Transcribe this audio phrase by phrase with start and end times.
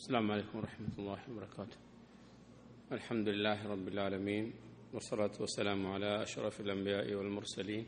[0.00, 1.78] السلام عليكم ورحمة الله وبركاته
[2.90, 4.44] الحمد لله رب العالمين
[4.92, 7.84] والصلاة والسلام على أشرف الأنبياء والمرسلين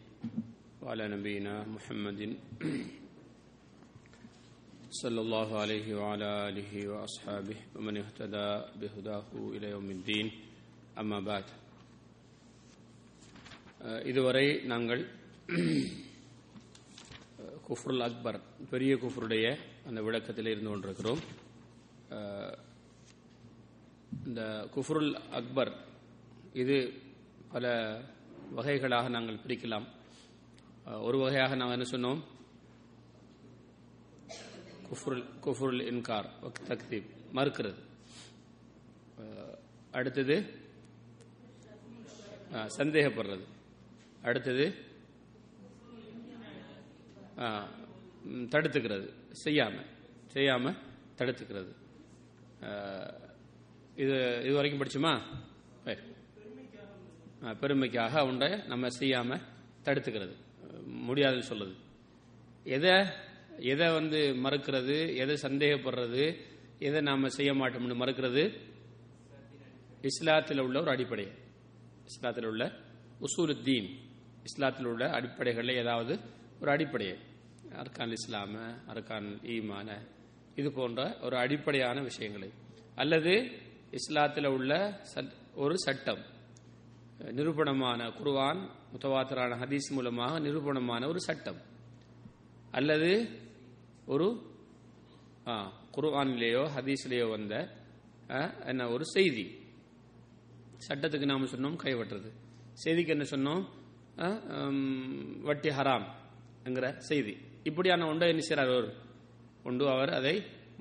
[0.83, 2.21] وعلى نبينا محمد
[4.93, 8.49] صلى الله عليه وعلى آله وأصحابه ومن اهتدى
[8.81, 10.27] بهداه إلى يوم الدين
[10.97, 11.47] أما بعد
[14.05, 15.03] இதுவரை நாங்கள்
[17.69, 18.39] குஃப்ருல் அக்பர்
[18.71, 19.45] பெரிய குஃப்ருடைய
[19.89, 21.21] அந்த விளக்கத்தில் இருந்து கொண்டிருக்கிறோம்
[24.28, 24.42] இந்த
[24.76, 25.72] குஃப்ருல் அக்பர்
[26.62, 26.78] இது
[27.54, 27.66] பல
[28.58, 29.88] வகைகளாக நாங்கள் பிரிக்கலாம்.
[31.08, 32.22] ஒரு வகையாக நாங்கள் என்ன சொன்னோம்?
[34.88, 36.30] குஃப்ருல் குஃப்ருல் இன்கார்
[36.70, 37.82] தக்தீப் மறுக்கிறது.
[40.00, 40.36] அடுத்தது
[42.78, 43.46] சந்தேகப்படுறது.
[44.28, 44.66] அடுத்தது
[48.54, 49.08] தடுத்துக்கிறது
[49.44, 49.76] செய்யாம
[50.34, 50.76] செய்யாம
[51.20, 51.72] தடுத்துக்கிறது.
[53.96, 55.14] இது இது வரைக்கும் படிச்சுமா?
[57.62, 59.40] பெருமைக்காக உண்டை நம்ம செய்யாம
[59.84, 60.36] தடுத்துக்கிறது.
[60.86, 61.76] முடியாதுன்னு சொல்லுது.
[62.64, 62.94] எதை
[63.72, 66.24] எதை வந்து மறுக்கிறது எதை சந்தேகப்படுறது
[66.80, 68.44] எதை நாம செய்ய மாட்டோம்னு மறுக்கிறது?
[70.08, 71.28] இஸ்லாத்தில் உள்ள ஒரு அடிப்படை.
[72.10, 72.72] இஸ்லாத்தில் உள்ள
[73.22, 73.90] உசூலுத்தீன்.
[74.48, 76.20] இஸ்லாத்தில் உள்ள அடிப்படைகளில் ஏதாவது
[76.62, 77.18] ஒரு அடிப்படையை
[77.82, 78.56] அர்கான் இஸ்லாம
[78.94, 79.90] அர்கான் ஈமான
[80.60, 82.50] இது போன்ற ஒரு அடிப்படையான விஷயங்களை.
[83.02, 83.34] அல்லது
[83.98, 84.72] இஸ்லாத்தில் உள்ள
[85.64, 86.22] ஒரு சட்டம்.
[87.38, 88.62] நிரூபணமான குர்வான்
[88.94, 91.60] முத்தவாத்தரான ஹதீஸ் மூலமாக நிரூபணமான ஒரு சட்டம்.
[92.78, 93.12] அல்லது
[94.14, 94.28] ஒரு
[95.96, 97.56] குர்வானிலேயோ ஹதீஸ்லேயோ வந்த
[98.72, 99.46] என்ன ஒரு செய்தி.
[100.88, 102.30] சட்டத்துக்கு நாம் சொன்னோம் கைவட்டுறது
[102.84, 103.64] செய்திக்கு என்ன சொன்னோம்?
[105.48, 106.08] வட்டி ஹராம்
[106.68, 107.34] என்கிற செய்தி.
[107.70, 108.90] இப்படியான ஒன்றை என்ன செய்கிறார்
[109.64, 110.36] கொண்டு அவர் அதை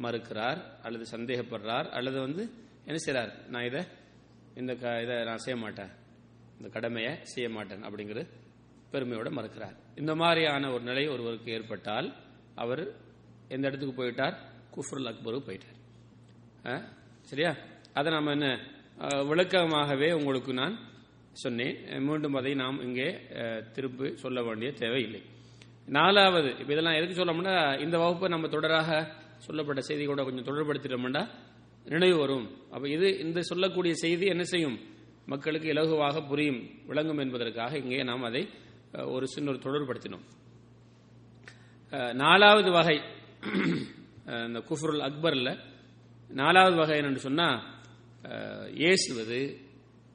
[0.04, 2.42] மறுக்கிறார் அல்லது சந்தேகப்படுறார் அல்லது வந்து
[2.88, 3.82] என்ன செய்கிறார் நான் இதை
[4.60, 5.92] இந்த க இதை நான் செய்ய மாட்டேன்.
[6.58, 8.20] இந்த கடமையை செய்ய மாட்டேன் அப்படிங்கிற
[8.92, 9.76] பெருமையோட மறுக்கிறார்.
[10.00, 12.08] இந்த மாதிரியான ஒரு நிலை ஒருவருக்கு ஏற்பட்டால்
[12.62, 12.82] அவர்
[13.54, 14.36] எந்த இடத்துக்கு போயிட்டார்?
[14.74, 15.78] குஃப்ருல் அக்பருக்கு போயிட்டார்.
[17.30, 17.52] சரியா?
[17.98, 18.48] அதை நாம் என்ன
[19.30, 20.76] விளக்கமாகவே உங்களுக்கு நான்
[21.42, 21.76] சொன்னேன்.
[22.08, 23.08] மீண்டும் அதை நாம் இங்கே
[23.74, 25.22] திருப்பி சொல்ல வேண்டிய தேவையில்லை.
[25.88, 27.54] நாலாவது இப்போ இதெல்லாம் எதுக்கு சொல்லணும்னா
[27.84, 28.90] இந்த வகுப்பை நம்ம தொடராக
[29.46, 31.22] சொல்லப்பட்ட செய்தி கூட கொஞ்சம் தொடர்படுத்திட்டோம்னா
[31.92, 32.46] நினைவு வரும்.
[32.74, 34.76] அப்போ இது இந்த சொல்லக்கூடிய செய்தி என்ன செய்யும்?
[35.32, 36.60] மக்களுக்கு இலகுவாக புரியும்
[36.90, 38.42] விளங்கும் என்பதற்காக இங்கே நாம் அதை
[39.14, 40.24] ஒரு சின்ன ஒரு தொடர்படுத்தினோம்
[42.22, 42.96] நாலாவது வகை
[44.46, 45.52] இந்த குஃப்ருல் அக்பரில்
[46.40, 47.58] நாலாவது வகை என்னன்னு சொன்னால்
[48.90, 49.40] ஏசுவது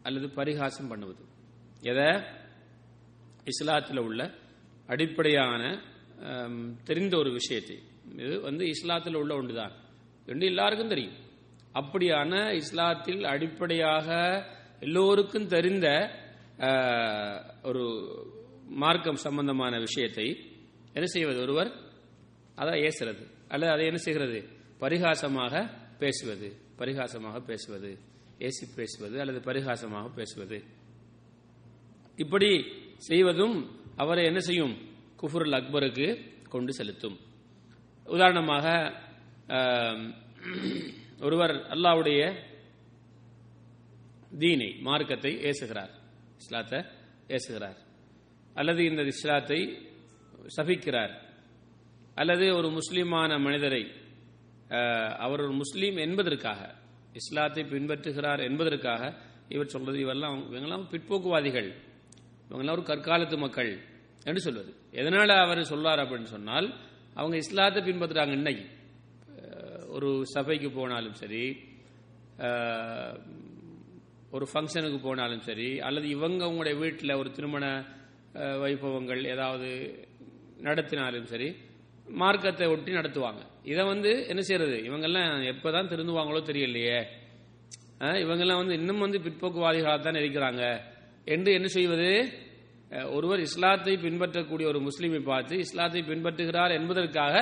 [0.08, 1.24] அல்லது பரிகாசம் பண்ணுவது.
[1.92, 2.10] எதை?
[3.52, 4.22] இஸ்லாத்தில் உள்ள
[4.88, 5.82] அடிப்படையான
[6.84, 7.80] தெரிந்த ஒரு விஷயத்தை.
[8.18, 9.72] இது வந்து இஸ்லாத்தில் உள்ள ஒன்றுதான்.
[10.26, 11.16] என்று எல்லாருக்கும் தெரியும்.
[11.74, 14.08] அப்படியான இஸ்லாத்தில் அடிப்படையாக
[14.80, 15.88] எல்லோருக்கும் தெரிந்த
[17.64, 17.84] ஒரு
[18.68, 20.28] மார்க்கம் சம்பந்தமான விஷயத்தை
[20.94, 21.72] என்ன செய்வது ஒருவர்?
[22.58, 23.24] அதான் ஏசுறது.
[23.48, 24.48] அல்லது அதை என்ன செய்கிறது?
[24.80, 26.56] பரிகாசமாக பேசுவது.
[26.78, 27.98] பரிகாசமாக பேசுவது.
[28.40, 30.64] ஏசி பேசுவது அல்லது பரிகாசமாக பேசுவது.
[32.16, 32.66] இப்படி
[32.98, 34.76] செய்வதும் அவரை என்ன செய்யும்?
[35.22, 36.08] குஃபுருல் அக்பருக்கு
[36.48, 37.18] கொண்டு செலுத்தும்.
[38.06, 38.66] உதாரணமாக
[41.20, 42.22] ஒருவர் அல்லாவுடைய
[44.40, 45.94] தீனை மார்க்கத்தை ஏசுகிறார்.
[46.38, 46.80] இஸ்லாத்தை
[47.28, 47.78] ஏசுகிறார்.
[48.54, 49.60] அல்லது இந்த இஸ்லாத்தை
[50.58, 51.14] சபிக்கிறார்.
[52.16, 53.84] அல்லது ஒரு முஸ்லீமான மனிதரை
[55.26, 56.62] அவர் ஒரு முஸ்லீம் என்பதற்காக
[57.14, 59.02] இஸ்லாத்தை பின்பற்றுகிறார் என்பதற்காக
[59.50, 61.70] இவர் சொல்றது இவரெல்லாம் இவங்கெல்லாம் பிற்போக்குவாதிகள்.
[62.50, 63.72] இவங்கெல்லாம் ஒரு கற்காலத்து மக்கள்
[64.30, 64.72] என்று சொல்வது.
[65.00, 66.68] எதனால் அவர் சொல்றார் அப்படின்னு சொன்னால்
[67.20, 68.66] அவங்க இஸ்லாத்தை பின்பற்றுறாங்க இன்னைக்கு.
[69.96, 71.44] ஒரு சபைக்கு போனாலும் சரி
[74.36, 77.66] ஒரு ஃபங்க்ஷனுக்கு போனாலும் சரி அல்லது இவங்க உங்களுடைய வீட்டில் ஒரு திருமண
[78.64, 79.70] வைபவங்கள் ஏதாவது
[80.68, 81.48] நடத்தினாலும் சரி
[82.22, 83.42] மார்க்கத்தை ஒட்டி நடத்துவாங்க.
[83.72, 84.76] இதை வந்து என்ன செய்யறது?
[84.90, 87.00] இவங்கெல்லாம் எப்போ தான் திருந்துவாங்களோ தெரியலையே.
[88.26, 90.64] இவங்கெல்லாம் வந்து இன்னும் வந்து பிற்போக்குவாதிகளாக தான் இருக்கிறாங்க.
[91.34, 92.10] என்று என்ன செய்வது?
[93.16, 97.36] ஒருவர் இஸ்லாத்தை பின்பற்றக்கூடிய ஒரு முஸ்லீமை பார்த்து இஸ்லாத்தை பின்பற்றுகிறார் என்பதற்காக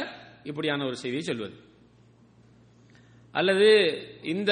[0.50, 1.56] இப்படியான ஒரு செய்தியை சொல்வது.
[3.40, 3.70] அல்லது
[4.34, 4.52] இந்த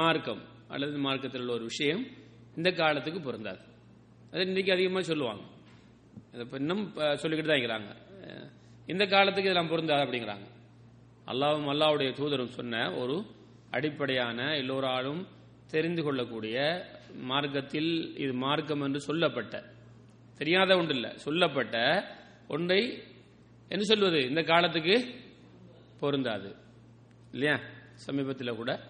[0.00, 0.42] மார்க்கம்
[0.74, 2.02] அல்லது மார்க்கத்தில் உள்ள ஒரு விஷயம்
[2.58, 3.62] இந்த காலத்துக்கு பொருந்தாது.
[4.32, 5.44] அது இன்றைக்கி அதிகமாக சொல்லுவாங்க.
[6.60, 6.84] இன்னும்
[7.22, 7.92] சொல்லிக்கிட்டு தான் இருக்கிறாங்க.
[8.92, 10.46] இந்த காலத்துக்கு இதெல்லாம் பொருந்தாது அப்படிங்கிறாங்க.
[11.30, 13.16] அல்லாவும் அல்லாவுடைய தூதரும் சொன்ன ஒரு
[13.76, 15.22] அடிப்படையான எல்லோராலும்
[15.72, 16.56] தெரிந்து கொள்ளக்கூடிய
[17.14, 19.72] மார்க்கத்தில் இது மார்க்கம் என்று சொல்லப்பட்ட
[20.38, 22.04] தெரியாத ஒன்று இல்லை சொல்லப்பட்ட
[22.48, 23.02] ஒன்றை
[23.68, 24.28] என்ன சொல்வது?
[24.28, 25.14] இந்த காலத்துக்கு
[26.00, 26.56] பொருந்தாது.
[27.32, 27.60] இல்லையா?
[27.94, 28.80] சமீபத்தில் கூட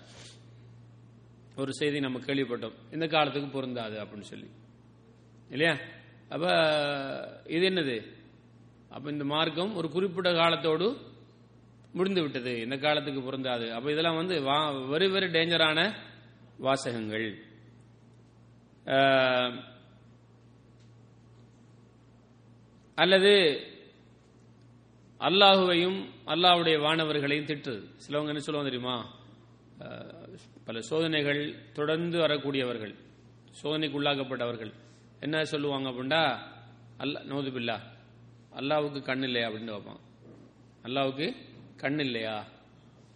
[1.56, 2.73] ஒரு செய்தி நம்ம கேள்விப்பட்டோம்.
[2.93, 4.50] இந்த காலத்துக்கு பொருந்தாது அப்படின்னு சொல்லி.
[5.50, 5.79] இல்லையா?
[6.29, 8.12] அப்ப இது என்னது?
[8.88, 10.99] அப்ப இந்த மார்க்கம் ஒரு குறிப்பிட்ட காலத்தோடு
[11.93, 12.61] முடிந்து விட்டது.
[12.61, 13.73] இந்த காலத்துக்கு பொருந்தாது.
[13.73, 15.94] அப்ப இதெல்லாம் வந்து வெரி வெரி டேஞ்சரான
[16.59, 17.43] வாசகங்கள்.
[22.99, 23.33] அல்லது
[25.21, 25.99] அல்லாஹுவையும்
[26.29, 27.83] அல்லாஹ்வுடைய வானவர்களையும் திட்டுறது.
[27.97, 28.97] சிலவங்க என்ன சொல்லுவோம் தெரியுமா?
[29.85, 30.27] அஹ்,
[30.67, 31.41] பல சோதனைகள்
[31.73, 32.95] தொடர்ந்து வரக்கூடியவர்கள்
[33.61, 34.73] சோதனைக்கு உள்ளாக்கப்பட்டவர்கள்
[35.23, 36.23] என்ன சொல்லுவாங்க அப்படின்னா
[36.99, 37.77] அல்லா நோதுபில்லா
[38.53, 39.47] அல்லாவுக்கு கண் இல்லையா?
[39.49, 40.03] அப்படின்னு வைப்பான்
[40.85, 41.27] அல்லாவுக்கு
[41.77, 42.37] கண் இல்லையா?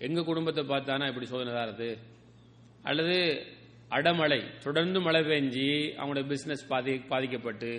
[0.00, 1.91] எங்க குடும்பத்தை பார்த்தானா இப்படி சோதனை தாரது?
[2.85, 3.17] அல்லது
[3.90, 5.69] அடமழை தொடர்ந்து மழை பெஞ்சி
[5.99, 7.70] அவங்களோட பிசினஸ் பாதி பாதிக்கப்பட்டு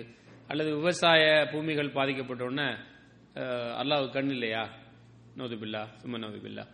[0.48, 1.22] அல்லது விவசாய
[1.52, 2.68] பூமிகள் பாதிக்கப்பட்ட உடனே
[3.36, 4.62] அஹ், கண் இல்லையா?
[5.36, 6.64] நோதுபில்லா சும்மா நோதுபில்லா.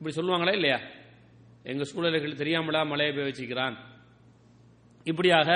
[0.00, 0.78] இப்படி சொல்லுவாங்களா இல்லையா?
[1.64, 3.76] எங்க சூழல்கள் தெரியாமலா மழையை பெய்ய வச்சுக்கிறான்.
[5.06, 5.48] இப்படியாக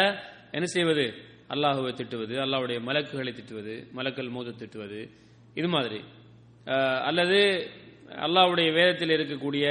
[0.53, 1.05] என்ன செய்வது?
[1.49, 5.01] அல்லாஹுவை திட்டுவது அல்லாஹுடைய மலக்குகளை திட்டுவது மலக்கள் மோத திட்டுவது
[5.55, 6.01] இது மாதிரி.
[7.05, 7.39] அல்லது
[8.19, 9.67] அல்லாஹுடைய வேதத்தில் இருக்கக்கூடிய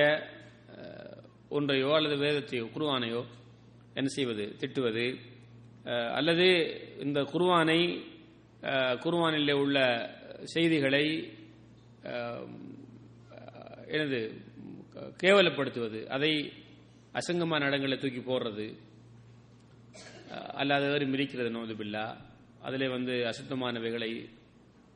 [1.58, 3.22] ஒன்றையோ அல்லது வேதத்தையோ குருவானையோ
[4.00, 4.46] என்ன செய்வது?
[4.62, 5.06] திட்டுவது.
[6.18, 6.48] அல்லது
[7.06, 7.80] இந்த குருவானை
[9.04, 9.78] குருவானில் உள்ள
[10.54, 11.06] செய்திகளை
[13.96, 14.20] எனது
[15.24, 16.32] கேவலப்படுத்துவது அதை
[17.20, 18.68] அசங்கமான இடங்களை தூக்கி போடுறது
[20.62, 22.06] அல்லாத வேறு மிதிக்கிறது நோது பில்லா.
[22.68, 24.12] அதில் வந்து அசுத்தமானவைகளை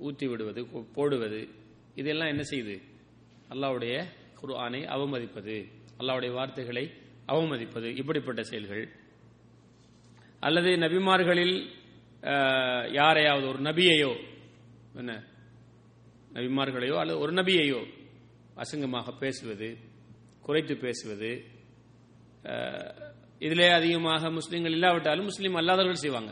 [0.08, 0.62] ஊற்றி விடுவது
[0.98, 1.42] போடுவது
[2.02, 2.76] இதெல்லாம் என்ன செய்யுது
[3.54, 3.96] அல்லாவுடைய
[4.40, 5.58] குர்ஆனை அவமதிப்பது.
[6.00, 6.86] அல்லாவுடைய வார்த்தைகளை
[7.28, 8.84] அவமதிப்பது இப்படிப்பட்ட செயல்கள்.
[10.40, 11.56] அல்லது நபிமார்களில்
[13.00, 14.12] யாரையாவது ஒரு நபியையோ
[14.96, 15.14] என்ன
[16.34, 17.82] நபிமார்களையோ அல்லது ஒரு நபியையோ
[18.62, 19.70] அசங்கமாக பேசுவது
[20.42, 21.32] குறைத்து பேசுவது
[23.46, 26.32] இதிலே அதிகமாக முஸ்லீம்கள் இல்லாவிட்டாலும் முஸ்லீம் அல்லாதவர்கள் செய்வாங்க.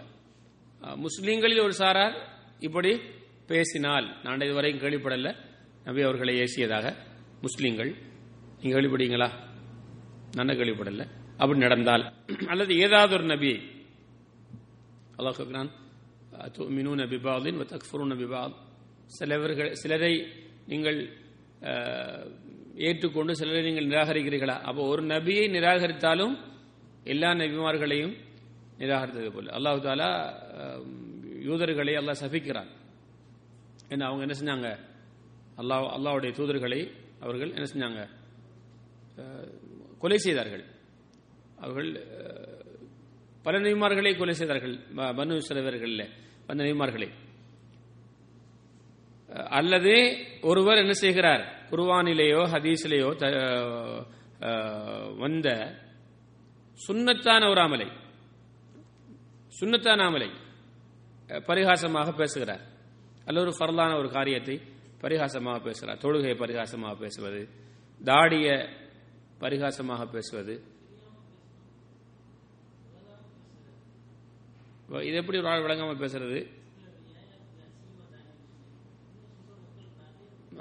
[1.05, 2.15] முஸ்லீம்களில் ஒரு சாரார்
[2.59, 2.91] இப்படி
[3.47, 5.31] பேசினால் நான் இதுவரையும் கேள்விப்படல
[5.83, 6.95] நபி அவர்களை ஏசியதாக
[7.41, 7.91] முஸ்லீம்கள்
[8.61, 9.29] நீங்க கேள்விப்படுங்களா
[10.33, 11.03] நான் கேள்விப்படல.
[11.37, 12.03] அப்படி நடந்தால்
[12.47, 13.51] அல்லது ஏதாவது ஒரு நபி
[15.17, 15.69] அல்லாஹ் சொல்கிறான்
[16.55, 18.55] துமினூன பிபாதின் தக்ஃபுரூன பிபாத்.
[19.11, 20.13] சிலவர்கள் சிலரை
[20.67, 20.99] நீங்கள்
[21.69, 22.25] அஹ்,
[22.79, 24.55] ஏற்றுக்கொண்டு சிலரை நீங்கள் நிராகரிக்கிறீர்களா?
[24.61, 26.33] அப்போ ஒரு நபியை நிராகரித்தாலும்
[27.05, 28.15] எல்லா நபிமார்களையும்
[28.79, 29.47] நிராகரித்தது போல.
[29.57, 30.09] அல்லாஹ் தாலா
[31.41, 32.69] யூதர்களை அல்லாஹ் சபிக்கிறான்.
[33.89, 34.69] ஏன்னா அவங்க என்ன செஞ்சாங்க?
[35.57, 36.81] அல்லாஹ் அல்லாஹ்வுடைய தூதர்களை
[37.19, 38.01] அவர்கள் என்ன செஞ்சாங்க?
[40.03, 40.65] கொலை செய்தார்கள்.
[41.55, 42.07] அவர்கள்
[43.43, 46.09] பல நபிமார்களை கொலை செய்தார்கள் பனு சிலவர்களில்
[46.47, 47.11] வந்த நபிமார்களை.
[49.33, 51.67] அல்லது ஒருவர் என்ன செய்கிறார்?
[51.69, 53.15] குர்வானிலேயோ ஹதீஸிலேயோ
[54.39, 55.75] த- வந்த
[56.87, 57.91] சுன்னத்தான ஒரு அமலை.
[59.59, 60.29] சுன்னத்தான அமலை.
[61.27, 62.61] பரிகாசமாக பேசுகிறார்.
[63.25, 64.61] அல்லது ஒரு ஃபர்லான ஒரு காரியத்தை
[65.01, 65.97] பரிகாசமாக பேசுகிறார்.
[65.97, 67.49] தொழுகையை பரிகாசமாக பேசுவது
[68.03, 68.69] தாடிய
[69.41, 70.53] பரிகாசமாக பேசுவது.
[75.07, 76.39] இது எப்படி ஒரு ஆள் விளங்காம பேசுறது?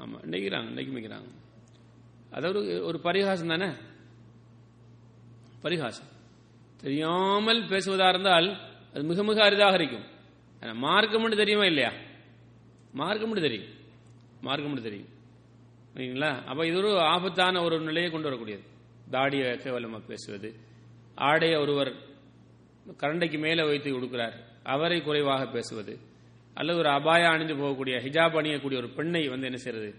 [0.03, 1.31] ஆமா நெய்கிறாங்க இன்னைக்கு மிக்கிறாங்க.
[2.37, 3.69] அதாவது ஒரு ஒரு பரிகாசம் தானே?
[5.65, 6.11] பரிகாசம்.
[6.83, 8.49] தெரியாமல் பேசுவதா இருந்தால்
[8.93, 10.07] அது மிக மிக அரிதாக இருக்கும்.
[10.61, 11.93] ஆனா மார்க்கம் மட்டும் தெரியுமா இல்லையா?
[13.01, 13.71] மார்க்கம் மட்டும் தெரியும்.
[14.47, 15.12] மார்க்கம் மட்டும் தெரியும்.
[15.95, 18.65] சரிங்களா அப்போ இது ஒரு ஆபத்தான ஒரு நிலையை கொண்டு வரக்கூடியது.
[19.11, 20.51] தாடியை கேவலமாக பேசுவது.
[21.15, 21.93] ஆடையை ஒருவர்
[23.01, 25.99] கரண்டைக்கு மேலே வைத்து கொடுக்கிறார் அவரை குறைவாக பேசுவது.
[26.55, 29.91] அல்லது ஒரு அபாயா அணிந்து போகக்கூடிய ஹிஜாப் அணியக்கூடிய ஒரு பெண்ணை வந்து என்ன செய்யறது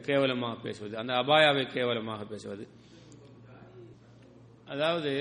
[0.00, 0.94] கேவலமாக பேசுவது.
[0.96, 2.66] அந்த அபாயாவை கேவலமாக பேசுவது.
[4.64, 5.12] அதாவது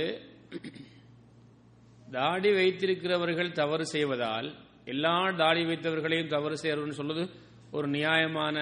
[2.11, 4.47] தாடி வைத்திருக்கிறவர்கள் தவறு செய்வதால்
[4.85, 7.29] எல்லா தாடி வைத்தவர்களையும் தவறு செய்யறதுன்னு சொல்வது
[7.71, 8.57] ஒரு நியாயமான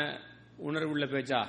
[0.57, 1.41] உணர்வுள்ள பேச்சா?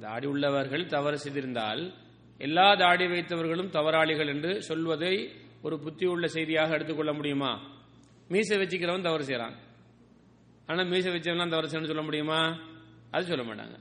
[0.00, 1.92] தாடி உள்ளவர்கள் தவறு செய்திருந்தால்
[2.38, 5.14] எல்லா தாடி வைத்தவர்களும் தவறாளிகள் என்று சொல்வதை
[5.62, 7.52] ஒரு புத்தி உள்ள செய்தியாக எடுத்துக்கொள்ள முடியுமா?
[8.28, 9.56] மீசை வச்சுக்கிறவன் தவறு செய்றான்.
[10.66, 12.40] ஆனா மீசை வச்சவன்லாம் தவறு செய்யணும்னு சொல்ல முடியுமா?
[13.10, 13.76] அது சொல்ல மாட்டாங்க.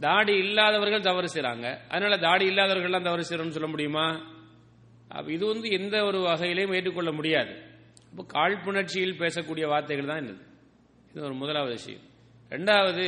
[0.00, 4.34] தாடி இல்லாதவர்கள் தவறு செய்கிறாங்க அதனால தாடி இல்லாதவர்கள்லாம் தவறு செய்கிறோம்னு சொல்ல முடியுமா?
[5.26, 7.52] இது வந்து எந்த ஒரு வகையிலையும் ஏற்றுக்கொள்ள முடியாது.
[8.10, 10.44] இப்போ காழ்ப்புணர்ச்சியில் பேசக்கூடிய வார்த்தைகள் தான் என்னது?
[11.10, 12.05] இது ஒரு முதலாவது விஷயம்.
[12.50, 13.06] ரெண்டாவது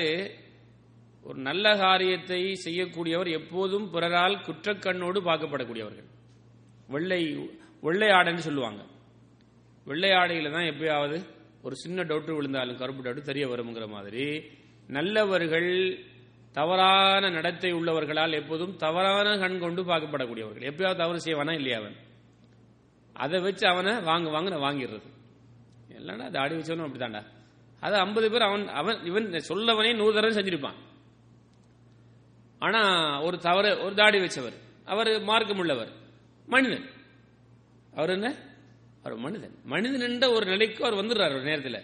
[1.26, 6.08] ஒரு நல்ல காரியத்தை செய்யக்கூடியவர் எப்போதும் பிறரால் குற்றக்கண்ணோடு பார்க்கப்படக்கூடியவர்கள்.
[6.94, 7.20] வெள்ளை
[7.86, 8.82] வெள்ளை ஆடைன்னு சொல்லுவாங்க.
[9.86, 11.18] வெள்ளை ஆடையில தான் எப்பயாவது
[11.62, 14.24] ஒரு சின்ன டவுட்டு விழுந்தாலும் கருப்பு டவுட்டு தெரிய வருங்கிற மாதிரி
[14.96, 15.70] நல்லவர்கள்
[16.58, 20.68] தவறான நடத்தை உள்ளவர்களால் எப்போதும் தவறான கண் கொண்டு பார்க்கப்படக்கூடியவர்கள்.
[20.70, 21.96] எப்பயாவது தவறு செய்வானா இல்லையா அவன்?
[23.24, 25.08] அதை வச்சு அவனை வாங்க வாங்க வாங்கிடுறது.
[25.98, 27.22] இல்லைன்னா ஆடி வச்சவனும் அப்படித்தான்டா.
[27.80, 30.74] அது ஐம்பது பேர் அவன் அவன் இவன் சொல்லவனே நூறு தடவை செஞ்சிருப்பான்.
[32.58, 32.80] ஆனா
[33.22, 34.52] ஒரு தவறு ஒரு தாடி வச்சவர்.
[34.84, 35.92] அவர் மார்க்கம் உள்ளவர்.
[36.46, 36.90] மனிதன்.
[37.94, 38.34] அவர் என்ன?
[39.02, 39.58] அவர் மனிதன்.
[39.64, 41.82] மனிதன் என்ற ஒரு நிலைக்கு அவர் வந்துடுறார் ஒரு நேரத்தில்.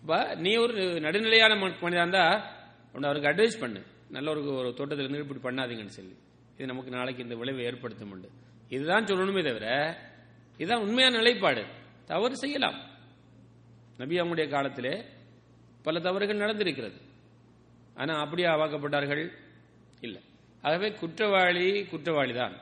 [0.00, 2.54] இப்போ நீ ஒரு நடுநிலையான மனிதா இருந்தா
[2.92, 3.82] உன்னை அவருக்கு அட்வைஸ் பண்ணு.
[4.10, 6.16] நல்ல ஒரு ஒரு தோட்டத்தில் இருந்து இப்படி பண்ணாதீங்கன்னு சொல்லி.
[6.54, 8.30] இது நமக்கு நாளைக்கு இந்த விளைவை ஏற்படுத்தும் உண்டு.
[8.68, 9.98] இதுதான் சொல்லணுமே தவிர
[10.56, 11.64] இதுதான் உண்மையான நிலைப்பாடு.
[12.06, 12.92] தவறு செய்யலாம்.
[13.98, 15.04] நபி அவங்களுடைய காலத்திலே
[15.82, 16.98] பல தவறுகள் நடந்திருக்கிறது.
[17.94, 19.32] ஆனால் அப்படியே ஆவாக்கப்பட்டார்கள்?
[20.00, 20.22] இல்லை.
[20.62, 22.54] ஆகவே குற்றவாளி குற்றவாளி தான்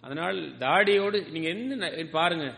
[0.00, 2.54] அதனால் தாடியோடு நீங்கள் என்ன பாருங்க.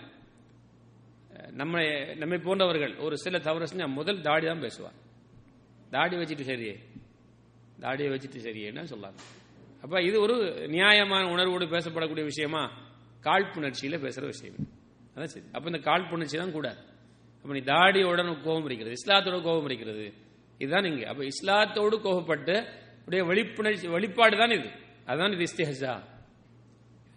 [1.51, 1.83] நம்ம
[2.15, 4.95] நம்மை போன்றவர்கள் ஒரு சில தவறு செஞ்சால் முதல் தாடி தான் பேசுவார்.
[5.91, 6.75] தாடி வச்சுட்டு சரியே.
[7.81, 9.21] தாடியை வச்சுட்டு சரியேன்னு சொல்லாங்க.
[9.83, 12.63] அப்போ இது ஒரு நியாயமான உணர்வோடு பேசப்படக்கூடிய விஷயமா?
[13.21, 14.57] காழ்ப்புணர்ச்சியில் பேசுகிற விஷயம்.
[15.15, 15.47] அதான் சரி.
[15.53, 16.81] அப்போ இந்த காழ்ப்புணர்ச்சி தான் கூடாது
[17.43, 20.13] அப்ப நீ தாடியோட கோபம் இருக்கிறது இஸ்லாத்தோட கோபம் இருக்கிறது
[20.59, 21.09] இதுதான் இங்க.
[21.09, 24.71] அப்ப இஸ்லாத்தோடு கோபப்பட்டு உடைய வெளிப்புணர்ச்சி வெளிப்பாடு தான் இது.
[25.07, 26.03] அதுதான் இது இஸ்திஹா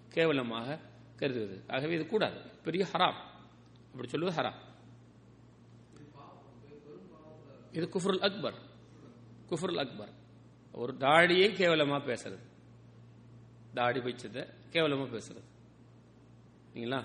[0.09, 0.79] கேவலமாக
[1.15, 1.63] கருதுவது.
[1.67, 2.39] ஆகவே இது கூடாது.
[2.63, 3.13] பெரிய ஹராம்.
[3.91, 4.55] அப்படி சொல்லுவது ஹராம்.
[7.71, 8.53] இது குஃபுருல் அக்பர்.
[9.49, 10.09] குஃபுருல் அக்பர்.
[10.71, 12.39] ஒரு தாடியை கேவலமா பேசுறது.
[13.73, 15.43] தாடி வச்சத கேவலமா பேசுறது.
[16.73, 17.03] இல்லைங்களா?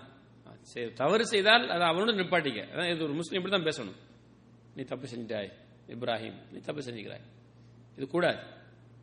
[0.94, 2.64] தவறு செய்தால் அது அவனோட நிப்பாட்டிக்க.
[2.74, 3.96] அதான் இது ஒரு முஸ்லீம் இப்படி தான் பேசணும்.
[4.74, 5.52] நீ தப்பு செஞ்சிட்டாய்
[5.88, 6.52] இப்ராஹிம்.
[6.52, 7.20] நீ தப்பு செஞ்சுக்கிறாய்.
[7.96, 8.38] இது கூடாது.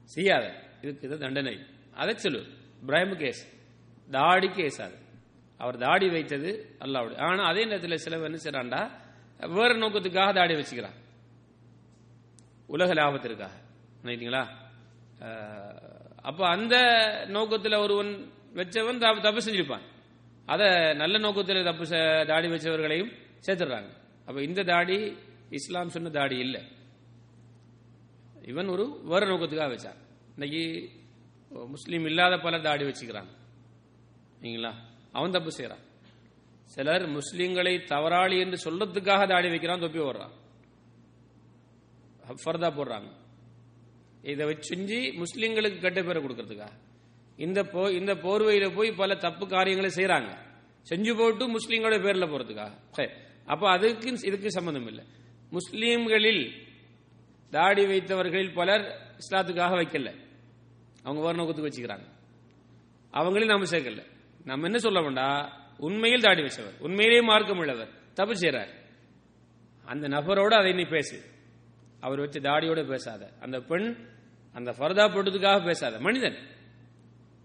[0.04, 0.64] செய்யாத.
[0.82, 1.66] இதுக்கு இது தண்டனை.
[1.94, 2.46] அதை சொல்லு.
[2.86, 3.60] இப்ராஹிம் கேஸ்.
[4.12, 4.96] தாடி கேஸ் அது.
[5.58, 7.18] அவர் தாடி வைத்தது அல்லாவுடைய.
[7.18, 8.92] ஆனா அதே நேரத்தில் சிலவர் என்ன செய்யறான்டா
[9.48, 10.96] வேற நோக்கத்துக்காக தாடி வச்சுக்கிறான்.
[12.68, 13.52] உலக லாபத்திற்காக.
[14.04, 14.46] நினைக்கிறீங்களா
[16.22, 16.78] அப்போ அந்த
[17.28, 19.82] நோக்கத்தில் ஒருவன் வச்சவன் தப்பு செஞ்சிருப்பான்.
[20.54, 20.68] அதை
[21.02, 21.86] நல்ல நோக்கத்தில் தப்பு
[22.32, 23.14] தாடி வச்சவர்களையும்
[23.46, 23.90] சேர்த்துடுறாங்க.
[24.28, 24.98] அப்ப இந்த தாடி
[25.58, 26.62] இஸ்லாம் சொன்ன தாடி இல்லை.
[28.52, 30.00] இவன் ஒரு வேறு நோக்கத்துக்காக வச்சான்.
[30.34, 30.64] இன்னைக்கு
[31.76, 33.30] முஸ்லீம் இல்லாத பல தாடி வச்சுக்கிறான்.
[34.42, 34.72] நீங்களா
[35.18, 35.84] அவன் தப்பு செய்யறான்
[36.74, 40.36] சிலர் முஸ்லீம்களை தவறாளி என்று சொல்றதுக்காக தாடி வைக்கிறான் தொப்பி ஓடுறான்.
[42.44, 43.10] ஃபர்தா போடுறாங்க.
[44.32, 46.76] இதை வச்சு செஞ்சு முஸ்லீம்களுக்கு கெட்ட பேரை கொடுக்கறதுக்காக
[47.38, 50.38] இந்த போ இந்த போர்வையில் போய் பல தப்பு காரியங்களை செய்யறாங்க
[50.90, 52.72] செஞ்சு போட்டு முஸ்லீம்களோட பேரில் போறதுக்காக.
[53.46, 55.04] அப்போ அதுக்கு இதுக்கு சம்பந்தம் இல்லை
[55.52, 56.52] முஸ்லீம்களில்
[57.50, 58.86] தாடி வைத்தவர்களில் பலர்
[59.18, 60.10] இஸ்லாத்துக்காக வைக்கல.
[61.04, 62.06] அவங்க வேறு நோக்கத்துக்கு வச்சுக்கிறாங்க.
[63.14, 64.04] அவங்களையும் நாம சேர்க்கல.
[64.44, 68.70] நம்ம என்ன சொல்ல வேண்டாம் உண்மையில் தாடி வச்சவர் உண்மையிலேயே மார்க்கம் உள்ளவர் தப்பு செய்கிறார்
[69.86, 71.18] அந்த நபரோட அதை நீ பேசு.
[72.00, 73.32] அவர் வச்சு தாடியோட பேசாத.
[73.40, 73.88] அந்த பெண்
[74.54, 76.00] அந்த ஃபர்தா போட்டதுக்காக பேசாத.
[76.00, 76.38] மனிதன்.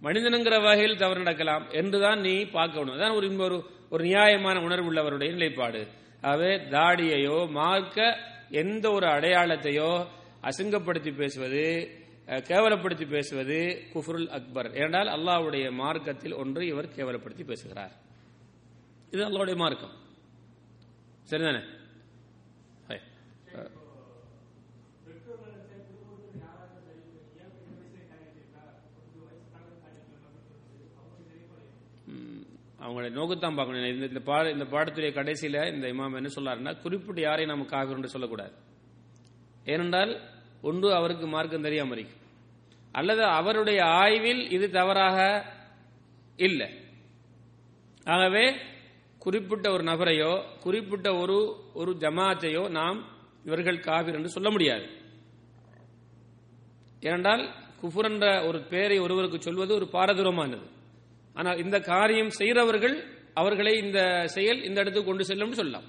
[0.02, 2.94] மனிதனுங்கிற வகையில் தவறு நடக்கலாம் என்றுதான் நீ பார்க்கணும்.
[2.94, 3.59] அதான் ஒரு ஒரு
[3.90, 5.88] ஒரு நியாயமான உணர்வு உள்ளவருடைய நிலைப்பாடு.
[6.21, 8.18] ஆகவே தாடியையோ மார்க்க
[8.50, 10.06] எந்த ஒரு அடையாளத்தையோ
[10.42, 11.64] அசிங்கப்படுத்தி பேசுவது
[12.26, 13.59] கேவலப்படுத்தி பேசுவது
[13.94, 14.68] குஃபுருல் அக்பர்.
[14.75, 17.92] ஏனென்றால் அல்லாவுடைய மார்க்கத்தில் ஒன்று இவர் கேவலப்படுத்தி பேசுகிறார்.
[19.11, 19.94] இது அல்லாவுடைய மார்க்கம்.
[21.30, 21.62] சரிதானே?
[32.83, 33.95] அவங்களுடைய நோக்கத்தான் பார்க்கணும்.
[33.95, 38.09] இந்த இந்த பாட இந்த பாடத்துடைய கடைசியில இந்த இமாம் என்ன சொல்லாருன்னா குறிப்பிட்டு யாரையும் நம்ம காவிர் என்று
[38.09, 38.53] சொல்லக்கூடாது.
[39.65, 40.21] ஏனென்றால்
[40.62, 42.17] ஒன்று அவருக்கு மார்க்கம் தெரியாம இருக்கு.
[42.93, 45.19] அல்லது அவருடைய ஆய்வில் இது தவறாக
[46.37, 46.69] இல்லை.
[48.05, 48.45] ஆகவே
[49.19, 51.37] குறிப்பிட்ட ஒரு நபரையோ குறிப்பிட்ட ஒரு
[51.75, 52.99] ஒரு ஜமாத்தையோ நாம்
[53.45, 54.87] இவர்கள் காவிர் என்று சொல்ல முடியாது.
[57.01, 57.45] ஏனென்றால்
[57.83, 60.67] குஃபுர் என்ற ஒரு பெயரை ஒருவருக்கு சொல்வது ஒரு பாரதூரமானது.
[61.37, 62.97] ஆனால் இந்த காரியம் செய்கிறவர்கள்
[63.41, 64.01] அவர்களை இந்த
[64.37, 65.87] செயல் இந்த இடத்துக்கு கொண்டு செல்லும் சொல்லலாம்.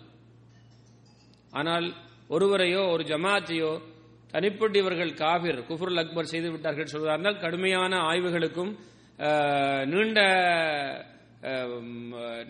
[1.60, 1.88] ஆனால்
[2.36, 3.72] ஒருவரையோ ஒரு ஜமாத்தையோ
[4.34, 8.72] தனிப்பட்டு இவர்கள் காபிர் குஃபுருல் அக்பர் செய்து விட்டார்கள் சொல்வதால் கடுமையான ஆய்வுகளுக்கும்
[9.92, 10.20] நீண்ட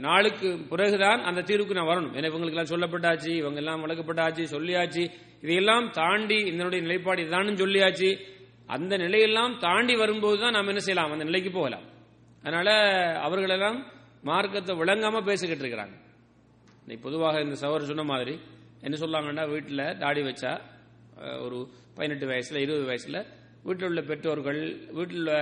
[0.05, 2.13] நாளுக்கு பிறகுதான் அந்த தீர்வுக்கு நான் வரணும்.
[2.17, 5.03] ஏன்னா இவங்களுக்கெல்லாம் சொல்லப்பட்டாச்சு இவங்க எல்லாம் வளர்க்கப்பட்டாச்சு சொல்லியாச்சு.
[5.43, 8.09] இதையெல்லாம் தாண்டி இதனுடைய நிலைப்பாடு இதான்னு சொல்லியாச்சு.
[8.75, 11.13] அந்த நிலையெல்லாம் தாண்டி வரும்போது தான் நாம் என்ன செய்யலாம்?
[11.15, 11.85] அந்த நிலைக்கு போகலாம்.
[12.43, 12.69] அதனால
[13.25, 13.77] அவர்களெல்லாம்
[14.29, 15.95] மார்க்கத்தை விளங்காம பேசிக்கிட்டு இருக்கிறாங்க.
[16.83, 18.33] இன்னைக்கு பொதுவாக இந்த சவர் சொன்ன மாதிரி
[18.85, 20.51] என்ன சொல்லாங்கன்னா வீட்டில் தாடி வச்சா
[21.45, 21.57] ஒரு
[21.97, 23.17] பதினெட்டு வயசுல இருபது வயசுல
[23.65, 24.61] வீட்டில் உள்ள பெற்றோர்கள்
[24.97, 25.33] வீட்டில் உள்ள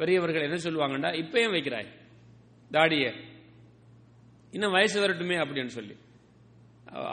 [0.00, 1.88] பெரியவர்கள் என்ன சொல்லுவாங்கன்னா இப்பயும் வைக்கிறாய்
[2.70, 3.06] தாடிய.
[4.52, 5.94] இன்னும் வயசு வரட்டுமே அப்படின்னு சொல்லி.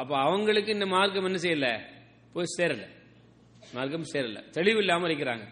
[0.01, 1.67] அப்போ அவங்களுக்கு இந்த மார்க்கம் என்ன செய்யல?
[2.33, 2.85] போய் சேரல.
[3.75, 4.39] மார்க்கம் சேரல.
[4.57, 5.45] தெளிவு இல்லாமல் இருக்கிறாங்க.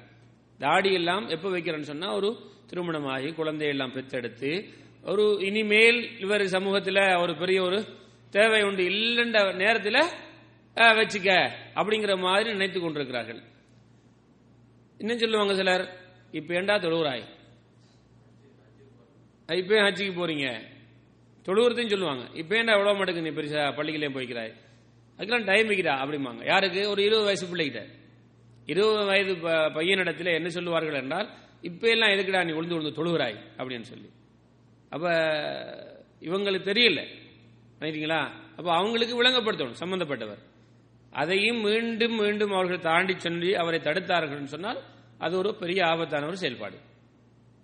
[0.59, 2.29] தாடி எல்லாம் எப்போ வைக்கிறேன்னு சொன்னா ஒரு
[2.67, 4.67] திருமணமாகி குழந்தை எல்லாம் பெற்றெடுத்து
[5.03, 7.85] ஒரு இனிமேல் இவர் சமூகத்துல ஒரு பெரிய ஒரு
[8.29, 10.09] தேவை உண்டு இல்லைன்ற நேரத்தில்
[10.75, 13.41] வச்சுக்க அப்படிங்கிற மாதிரி நினைத்து கொண்டிருக்கிறார்கள்.
[14.97, 15.99] இன்னும் சொல்லுவாங்க சிலர்?
[16.31, 17.23] இப்ப ஏண்டா தொழுவுறாய்?
[19.47, 20.61] இப்பயும் ஹஜ்ஜிக்கு போறீங்க.
[21.45, 22.27] தொழுவுறதுன்னு சொல்லுவாங்க.
[22.33, 24.53] இப்ப ஏண்டா எவ்வளவு மாட்டுக்கு நீ பெருசா பள்ளிக்கிலேயும் போய்க்கிறாய்?
[25.17, 26.45] அதுக்கெல்லாம் டைம் வைக்கிறா அப்படிம்பாங்க.
[26.45, 26.89] யாருக்கு?
[26.89, 27.87] ஒரு இருபது வயசு பிள்ளைகிட்ட.
[28.65, 31.29] இருபது வயது ப- பையனிடத்தில் என்ன சொல்லுவார்கள் என்றால்
[31.61, 33.37] இப்போ எல்லாம் எதுக்குடா நீ உழுந்து உழுந்து தொழுகிறாய்?
[33.57, 34.09] அப்படின்னு சொல்லி.
[34.89, 35.09] அப்போ
[36.21, 37.07] இவங்களுக்கு தெரியல.
[37.79, 40.39] நினைக்கிறீங்களா அப்போ அவங்களுக்கு விளங்கப்படுத்தணும் சம்பந்தப்பட்டவர்.
[41.11, 44.83] அதையும் மீண்டும் மீண்டும் அவர்கள் தாண்டி சென்று அவரை தடுத்தார்கள் சொன்னால்
[45.17, 46.77] அது ஒரு பெரிய ஆபத்தான ஒரு செயல்பாடு.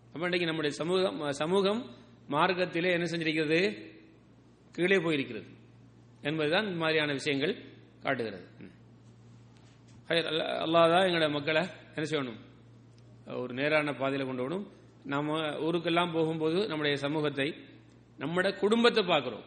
[0.08, 1.82] அப்போ இன்றைக்கு நம்முடைய சமூகம் சமூகம்
[2.30, 3.92] மார்க்கத்திலே என்ன செஞ்சிருக்கிறது?
[4.72, 5.50] கீழே போயிருக்கிறது
[6.22, 7.56] என்பதுதான் இந்த மாதிரியான விஷயங்கள்
[8.02, 8.48] காட்டுகிறது.
[10.08, 12.40] அல்லாதான் அல்லாஹ் தான் எங்களோட மக்களை என்ன செய்யணும்?
[13.26, 14.66] ஒரு நேரான பாதையில் கொண்டு வரணும்.
[15.14, 17.48] நம்ம ஊருக்கெல்லாம் போகும்போது நம்முடைய சமூகத்தை
[18.20, 19.46] நம்முடைய குடும்பத்தை பார்க்குறோம்.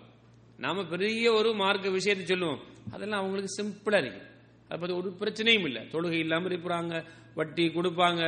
[0.59, 2.61] நாம பெரிய ஒரு மார்க்க விஷயத்தை சொல்லுவோம்.
[2.91, 4.23] அதெல்லாம் அவங்களுக்கு சிம்பிளா இருக்கு.
[4.69, 5.83] அதை பத்தி ஒரு பிரச்சனையும் இல்லை.
[5.93, 7.05] தொழுகை இல்லாமல் இருப்பாங்க
[7.35, 8.23] வட்டி கொடுப்பாங்க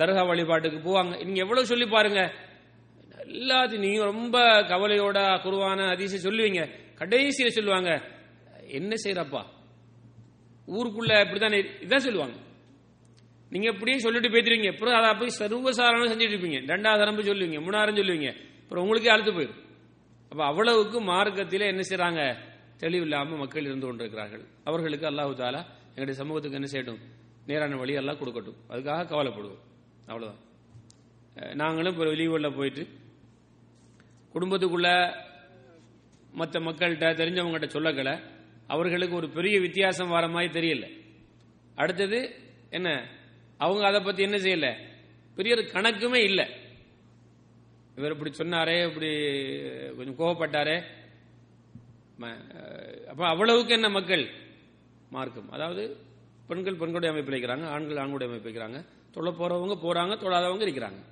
[0.00, 1.12] தர்கா வழிபாட்டுக்கு போவாங்க.
[1.24, 2.22] நீங்க எவ்வளவு சொல்லி பாருங்க.
[3.26, 4.38] எல்லாத்தையும் நீங்க ரொம்ப
[4.72, 6.62] கவலையோட குருவான அதிசயம் சொல்லுவீங்க.
[7.00, 7.90] கடைசியில சொல்லுவாங்க
[8.78, 9.42] என்ன செய்யறப்பா
[10.68, 12.36] ஊருக்குள்ள இப்படிதான் இதான் சொல்லுவாங்க.
[13.50, 14.72] நீங்க எப்படியும் சொல்லிட்டு பேத்துருவீங்க.
[14.72, 16.58] அப்புறம் அதை போய் சர்வசாரணம் செஞ்சுட்டு இருப்பீங்க.
[16.64, 17.62] ரெண்டாவது அரம்பு சொல்லுவீங்க.
[17.62, 18.60] மூணாயிரம் சொல்லுவீங்க.
[18.62, 19.64] அப்புறம் உங்களுக்கே அழுத்து போயிடும்.
[20.28, 22.36] அப்ப அவ்வளவுக்கு மார்க்கத்தில் என்ன செய்யறாங்க
[22.80, 24.44] தெளிவில்லாம மக்கள் இருந்து கொண்டிருக்கிறார்கள்.
[24.64, 27.00] அவர்களுக்கு அல்லாஹு தாலா எங்களுடைய சமூகத்துக்கு என்ன செய்யட்டும்?
[27.46, 28.56] நேரான வழி எல்லாம் கொடுக்கட்டும்.
[28.68, 29.58] அதுக்காக கவலைப்படுவோம்.
[30.06, 30.44] அவ்வளவுதான்.
[31.54, 32.88] நாங்களும் இப்போ வெளியூரில் போயிட்டு
[34.34, 35.14] குடும்பத்துக்குள்ள
[36.32, 38.20] மற்ற மக்கள்கிட்ட தெரிஞ்சவங்ககிட்ட சொல்லக்கல.
[38.66, 41.04] அவர்களுக்கு ஒரு பெரிய வித்தியாசம் வர மாதிரி தெரியல.
[41.74, 42.34] அடுத்தது
[42.70, 43.08] என்ன?
[43.58, 44.76] அவங்க அதை பத்தி என்ன செய்யல?
[45.34, 46.48] பெரிய ஒரு கணக்குமே இல்லை.
[47.96, 49.30] இவர் இப்படி சொன்னாரே இப்படி
[49.96, 50.82] கொஞ்சம் கோவப்பட்டாரே.
[52.20, 54.30] ம- அப்ப அவ்வளவுக்கு என்ன மக்கள்?
[55.10, 55.50] மார்க்கம்.
[55.50, 55.96] அதாவது
[56.46, 61.04] பெண்கள் பெண்களுடைய அமைப்பு வைக்கிறாங்க ஆண்கள் ஆண்களுடைய அமைப்பு வைக்கிறாங்க தொழ போறவங்க போறாங்க தொழாதவங்க இருக்கிறாங்க.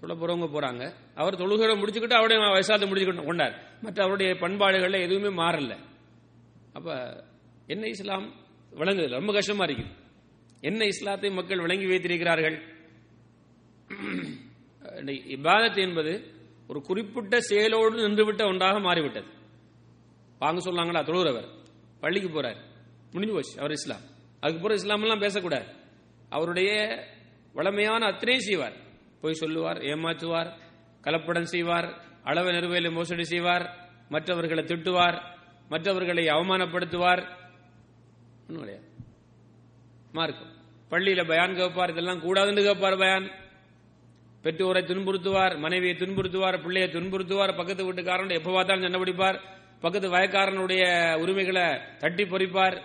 [0.00, 0.92] தொழ போறவங்க போறாங்க.
[1.14, 3.62] அவர் தொழுகையோட முடிச்சுக்கிட்டு அவருடைய வயசாத்தை முடிச்சுக்கிட்டு கொண்டார்.
[3.82, 5.76] மற்ற அவருடைய பண்பாடுகள்ல எதுவுமே மாறல.
[6.72, 7.24] அப்ப
[7.66, 8.32] என்ன இஸ்லாம்
[8.74, 10.00] விளங்குது ரொம்ப கஷ்டமா இருக்குது.
[10.62, 12.62] என்ன இஸ்லாத்தை மக்கள் விளங்கி வைத்திருக்கிறார்கள்?
[15.04, 16.34] இபாதத் என்பது
[16.68, 19.26] ஒரு குறிப்பிட்ட செயலோடு நின்றுவிட்ட ஒன்றாக மாறிவிட்டது.
[20.38, 21.04] வாங்க சொல்லாங்களா?
[21.04, 21.48] தொழுகிறவர்.
[22.00, 22.56] பள்ளிக்கு போறார்.
[23.12, 23.58] முடிஞ்சு போச்சு.
[23.58, 24.00] அவர் இஸ்லாம்.
[24.40, 25.66] அதுக்கப்புறம் இஸ்லாமெல்லாம் பேசக்கூடாது.
[26.28, 27.02] அவருடைய
[27.52, 28.76] வளமையான அத்தனையும் செய்வார்.
[29.20, 30.58] போய் சொல்லுவார் ஏமாற்றுவார்
[31.02, 35.36] கலப்படம் செய்வார் அளவு நிறுவையில் மோசடி செய்வார் மற்றவர்களை திட்டுவார்
[35.68, 37.40] மற்றவர்களை அவமானப்படுத்துவார்.
[38.40, 38.90] ஒன்றும் கிடையாது.
[40.12, 40.50] மார்க்கம்
[40.90, 43.26] பள்ளியில பயான் கேட்பார் இதெல்லாம் கூடாதுன்னு கேட்பார் பயான்.
[44.42, 49.38] பெற்றோரை துன்புறுத்துவார் மனைவியை துன்புறுத்துவார் பிள்ளையை துன்புறுத்துவார் பக்கத்து வீட்டுக்காரன் எப்ப பார்த்தாலும் சண்டை பிடிப்பார்
[49.80, 50.82] பக்கத்து வயக்காரனுடைய
[51.20, 51.62] உரிமைகளை
[51.98, 52.76] தட்டி பொறிப்பார்.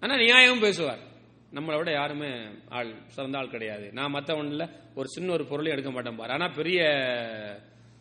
[0.00, 0.98] ஆனா நியாயமும் பேசுவார்.
[1.54, 2.30] நம்மளை விட யாருமே
[2.68, 3.92] ஆள் சிறந்த ஆள் கிடையாது.
[3.92, 6.30] நான் மற்றவன்ல ஒரு சின்ன ஒரு பொருளையும் எடுக்க மாட்டேன் பார்.
[6.30, 6.80] ஆனா பெரிய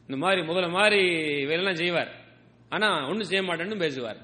[0.08, 1.02] இந்த மாதிரி முதல்ல மாதிரி
[1.46, 2.12] வேலைலாம் செய்வார்.
[2.70, 4.18] ஆனா ஒன்றும் செய்ய மாட்டேன்னு பேசுவார்.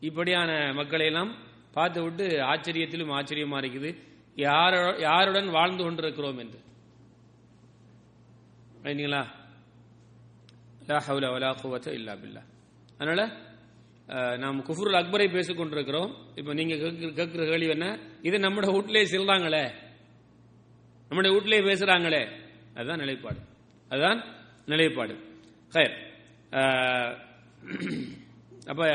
[0.00, 3.96] இப்படியான மக்களை எல்லாம் பார்த்து விட்டு ஆச்சரியத்திலும் ஆச்சரியமா இருக்குது.
[4.34, 6.60] யாரோ யாருடன் வாழ்ந்து கொண்டிருக்கிறோம் என்று.
[8.82, 9.26] ரைட்டுங்களா
[11.92, 12.42] இல்லா பில்லா.
[12.98, 13.36] அதனால
[14.36, 16.16] நாம் குஃபுருல் அக்பரை பேசிக் கொண்டிருக்கிறோம்.
[16.34, 17.98] இப்போ நீங்க கேட்கிற கேள்வி என்ன?
[18.22, 19.74] இது நம்முடைய வீட்டிலே செல்றாங்களே
[21.08, 22.40] நம்முடைய வீட்டிலே பேசுறாங்களே.
[22.74, 23.38] அதுதான் நிலைப்பாடு.
[23.88, 24.24] அதுதான்
[24.66, 25.38] நிலைப்பாடு.
[25.72, 26.08] ஹைர்
[28.66, 28.90] அப்ப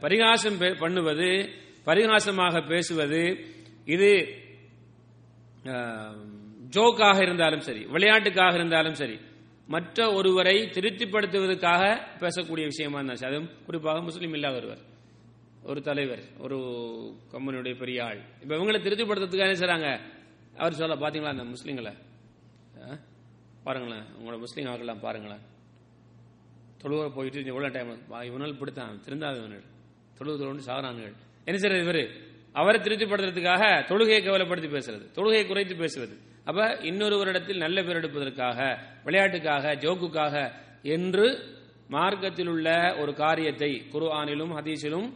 [0.00, 1.50] பரிகாசம் பே- பண்ணுவது
[1.86, 3.20] பரிகாசமாக பேசுவது
[3.94, 4.10] இது
[6.76, 9.16] ஜோக்காக இருந்தாலும் சரி விளையாட்டுக்காக இருந்தாலும் சரி
[9.74, 11.82] மற்ற ஒருவரை திருப்திப்படுத்துவதற்காக
[12.22, 14.82] பேசக்கூடிய விஷயமா இருந்தாச்சு அதுவும் குறிப்பாக முஸ்லீம் இல்லாத ஒருவர்
[15.70, 16.56] ஒரு தலைவர் ஒரு
[17.32, 18.20] கம்பெனியுடைய பெரிய ஆள்.
[18.42, 19.88] இப்ப இவங்களை திருப்திப்படுத்துறதுக்காக என்ன செய்றாங்க?
[20.60, 21.92] அவர் சொல்ல பாத்தீங்களா அந்த முஸ்லீம்களை?
[23.66, 25.42] பாருங்களேன் உங்களோட முஸ்லீம் ஆக்கலாம் பாருங்களேன்.
[26.82, 27.92] தொழுவ போயிட்டு எவ்வளோ டைம்
[28.28, 29.64] இவனால் பிடித்தான் திருந்தாதவர்கள்.
[30.18, 31.16] தொழுவு தொழுன்னு சாகிறான்கள்.
[31.46, 32.04] என்ன செய்யறது இவரு?
[32.60, 35.04] அவரை திருப்திப்படுத்துறதுக்காக தொழுகையை கவலைப்படுத்தி பேசுறது.
[35.16, 36.14] தொழுகையை குறைத்து பேசுவது.
[36.48, 38.58] அப்ப இன்னொருவரிடத்தில் நல்ல பேர் எடுப்பதற்காக
[39.06, 40.34] விளையாட்டுக்காக ஜோக்குக்காக
[40.96, 41.26] என்று
[41.94, 42.68] மார்க்கத்தில் உள்ள
[43.00, 45.08] ஒரு காரியத்தை குர்ஆனிலும் ஹதீஸிலும்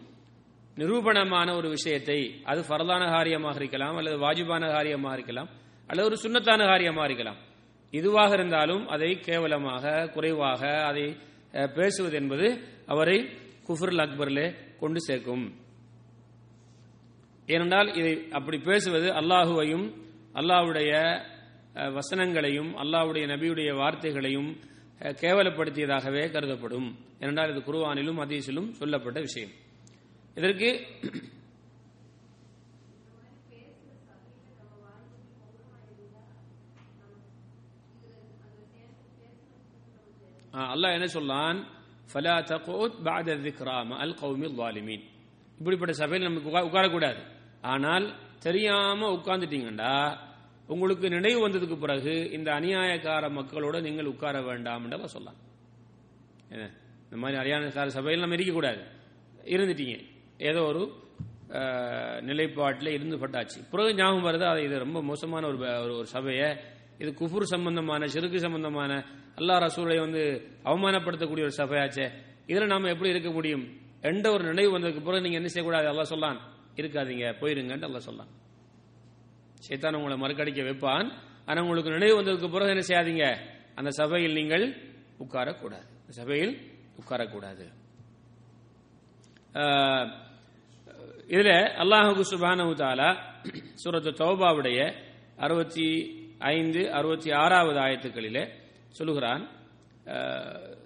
[0.77, 2.19] நிரூபணமான ஒரு விஷயத்தை
[2.51, 5.49] அது ஃபரதான காரியமாக இருக்கலாம் அல்லது வாஜிபான காரியமாக இருக்கலாம்
[5.89, 7.39] அல்லது ஒரு சுன்னத்தான காரியமாக இருக்கலாம்.
[7.93, 11.07] இதுவாக இருந்தாலும் அதை கேவலமாக குறைவாக அதை
[11.75, 12.47] பேசுவது என்பது
[12.87, 13.19] அவரை
[13.69, 14.47] குஃபுருல் அக்பர்லே
[14.81, 15.45] கொண்டு சேர்க்கும்.
[17.55, 19.87] ஏனென்றால் இதை அப்படி பேசுவது அல்லாஹுவையும்
[20.41, 20.93] அல்லாஹுடைய
[21.97, 24.51] வசனங்களையும் அல்லாஹுடைய நபியுடைய வார்த்தைகளையும்
[25.23, 26.89] கேவலப்படுத்தியதாகவே கருதப்படும்.
[27.23, 29.53] ஏனென்றால் இது குருவானிலும் அதீசிலும் சொல்லப்பட்ட விஷயம்.
[30.39, 30.71] இதற்கு
[40.75, 41.59] அல்லாஹ் என்ன சொல்லான்
[42.13, 45.05] ஃபலா தகோத் பாத திக்ராம அல் கௌமி லாலிமீன்
[45.59, 47.21] இப்படிப்பட்ட சபையில் நமக்கு உட்காரக்கூடாது.
[47.61, 50.17] ஆனால் தெரியாம உட்கார்ந்துட்டீங்கடா
[50.67, 55.39] உங்களுக்கு நினைவு வந்ததுக்கு பிறகு இந்த அநியாயக்கார மக்களோட நீங்கள் உட்கார வேண்டாம் சொல்லலாம்
[56.49, 56.71] என்ன?
[57.05, 58.83] இந்த மாதிரி அநியாயக்கார சபையில் நம்ம இருக்கக்கூடாது
[59.45, 60.05] இருந்துட்டீங்க.
[60.39, 60.93] ஏதோ ஒரு
[62.21, 63.69] நிலைப்பாட்டில் இருந்து பட்டாச்சு.
[63.71, 64.45] பிறகு ஞாபகம் வருது?
[64.45, 66.57] அது இது ரொம்ப மோசமான ஒரு ஒரு- ஒரு சபையை.
[66.99, 69.05] இது குஃபுர் சம்பந்தமான சிறுக்கு சம்பந்தமான
[69.37, 72.11] அல்லாஹ் ரசூலை வந்து அவமானப்படுத்தக்கூடிய ஒரு சபையாச்சே.
[72.47, 73.69] இதில் நாம எப்படி இருக்க முடியும்?
[74.01, 75.99] எந்த ஒரு நினைவு வந்ததுக்கு பிறகு நீங்க என்ன செய்யக்கூடாது?
[75.99, 76.59] அல்லா சொல்லான்.
[76.81, 78.31] இருக்காதீங்க போயிருங்கன்னு அல்ல சொல்லான்
[79.69, 81.09] சைத்தான் உங்களை மறுக்கடிக்க வைப்பான்.
[81.47, 83.25] ஆனா உங்களுக்கு நினைவு வந்ததுக்கு பிறகு என்ன செய்யாதீங்க?
[83.75, 84.65] அந்த சபையில் நீங்கள்
[85.21, 85.87] உட்காரக்கூடாது.
[86.09, 86.53] சபையில்
[87.01, 87.65] உட்காரக்கூடாது.
[89.55, 90.07] ஆஹ்,
[91.29, 91.51] இதுல
[91.83, 93.09] அல்லாஹு சுபானு தாலா
[93.75, 94.81] சூரத்து தௌபாவுடைய
[95.37, 95.89] அறுபத்தி
[96.39, 98.45] ஐந்து அறுபத்தி ஆறாவது ஆயத்துக்களிலே
[98.91, 99.43] சொல்லுகிறான்.
[100.07, 100.77] ஆஹ்,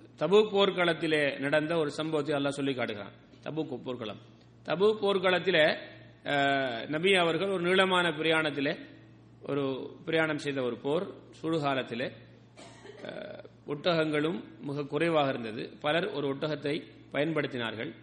[0.53, 3.15] போர்க்களத்திலே நடந்த ஒரு சம்பவத்தை அல்லாஹ் சொல்லி காட்டுகிறான்.
[3.45, 4.21] தபு போர்க்களம்.
[4.64, 5.79] தபு போர்க்களத்தில்
[6.88, 8.79] நபி அவர்கள் ஒரு நீளமான பிரயாணத்தில்
[9.48, 11.07] ஒரு பிரயாணம் செய்த ஒரு போர்
[11.42, 12.12] சுடுகாலத்தில்.
[13.66, 15.77] ஒட்டகங்களும் மிக குறைவாக இருந்தது.
[15.81, 17.94] பலர் ஒரு ஒட்டகத்தை பயன்படுத்தினார்கள்.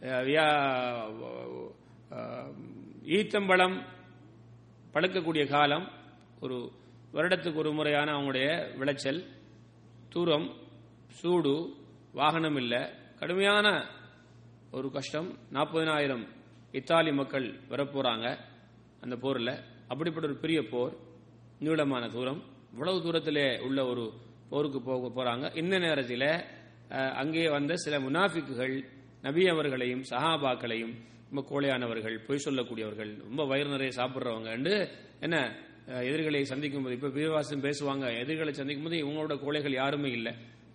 [0.00, 1.70] வியா-
[3.04, 3.82] ஈத்தம்பழம்
[4.94, 5.90] பழுக்கக்கூடிய காலம்
[6.40, 6.72] ஒரு
[7.12, 9.26] வருடத்துக்கு ஒரு முறையான அவங்களுடைய விளைச்சல்
[10.08, 10.54] தூரம்
[11.08, 11.74] சூடு
[12.12, 13.96] வாகனம் இல்லை கடுமையான
[14.76, 15.28] ஒரு கஷ்டம்.
[15.56, 16.24] நாற்பதினாயிரம்
[16.78, 18.26] இத்தாலி மக்கள் வரப்போறாங்க
[19.04, 19.54] அந்த போரில்.
[19.92, 20.94] அப்படிப்பட்ட ஒரு பெரிய போர்
[21.64, 22.40] நீளமான தூரம்.
[22.72, 24.04] இவ்வளவு தூரத்திலே உள்ள ஒரு
[24.50, 25.44] போருக்கு போக போறாங்க.
[25.62, 26.28] இந்த நேரத்தில்
[27.20, 28.74] அங்கே வந்த சில முனாஃபிக்குகள்
[29.26, 30.94] நபி அவர்களையும் சஹாபாக்களையும்
[31.30, 34.76] ரொம்ப கோழையானவர்கள் பொய் சொல்லக்கூடியவர்கள் ரொம்ப வயிறு நிறைய சாப்பிட்றவங்க என்று
[35.26, 35.36] என்ன
[36.10, 40.32] எதிர்களை சந்திக்கும் போது இப்போ வீரவாசம் பேசுவாங்க எதிர்களை சந்திக்கும் போது இவங்களோட கோழைகள் யாருமே இல்லை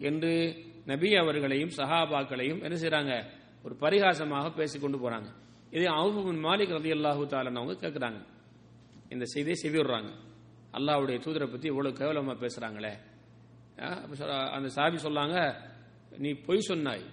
[0.09, 0.33] என்று
[0.91, 3.15] நபி அவர்களையும் சஹாபாக்களையும் என்ன செய்யறாங்க
[3.65, 5.29] ஒரு பரிகாசமாக பேசிக்கொண்டு போறாங்க.
[5.77, 8.19] இது அவுபின் மாலிக் ரதி அல்லாஹூ அவங்க கேட்குறாங்க
[9.13, 10.11] இந்த செய்தியை செவிடுறாங்க
[10.77, 12.93] அல்லாவுடைய தூதரை பத்தி இவ்வளவு கேவலமா பேசுறாங்களே.
[14.55, 15.37] அந்த சாபி சொல்லாங்க
[16.25, 17.03] நீ பொய் சொன்னாய்.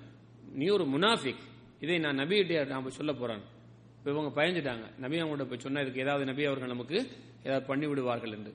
[0.60, 1.42] நீ ஒரு முனாஃபிக்.
[1.84, 3.42] இதை நான் நபிகிட்டே நான் போய் சொல்ல போறேன்.
[3.96, 4.86] இப்போ இவங்க பயந்துட்டாங்க.
[5.04, 6.98] நபி அவங்கள்ட்ட போய் சொன்னா இதுக்கு ஏதாவது நபி அவர்கள் நமக்கு
[7.46, 8.52] ஏதாவது பண்ணி விடுவார்கள் என்று.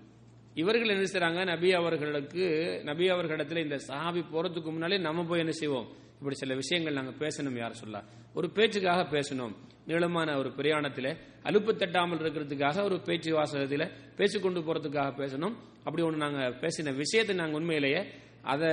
[0.61, 1.41] இவர்கள் என்ன செய்றாங்க?
[1.53, 2.45] நபி அவர்களுக்கு
[2.89, 5.87] நபி அவர்களிடத்துல இந்த சாபி போறதுக்கு முன்னாலே நம்ம போய் என்ன செய்வோம்?
[6.17, 8.03] இப்படி சில விஷயங்கள் நாங்கள் பேசணும் யார் சொல்ல?
[8.33, 9.55] ஒரு பேச்சுக்காக பேசணும்.
[9.85, 15.55] நீளமான ஒரு பிரயாணத்தில் அலுப்பு தட்டாமல் இருக்கிறதுக்காக ஒரு பேச்சு வாசகத்தில் பேசிக்கொண்டு போறதுக்காக பேசணும்.
[15.83, 18.01] அப்படி ஒன்று நாங்கள் பேசின விஷயத்தை நாங்கள் உண்மையிலேயே
[18.41, 18.71] அதை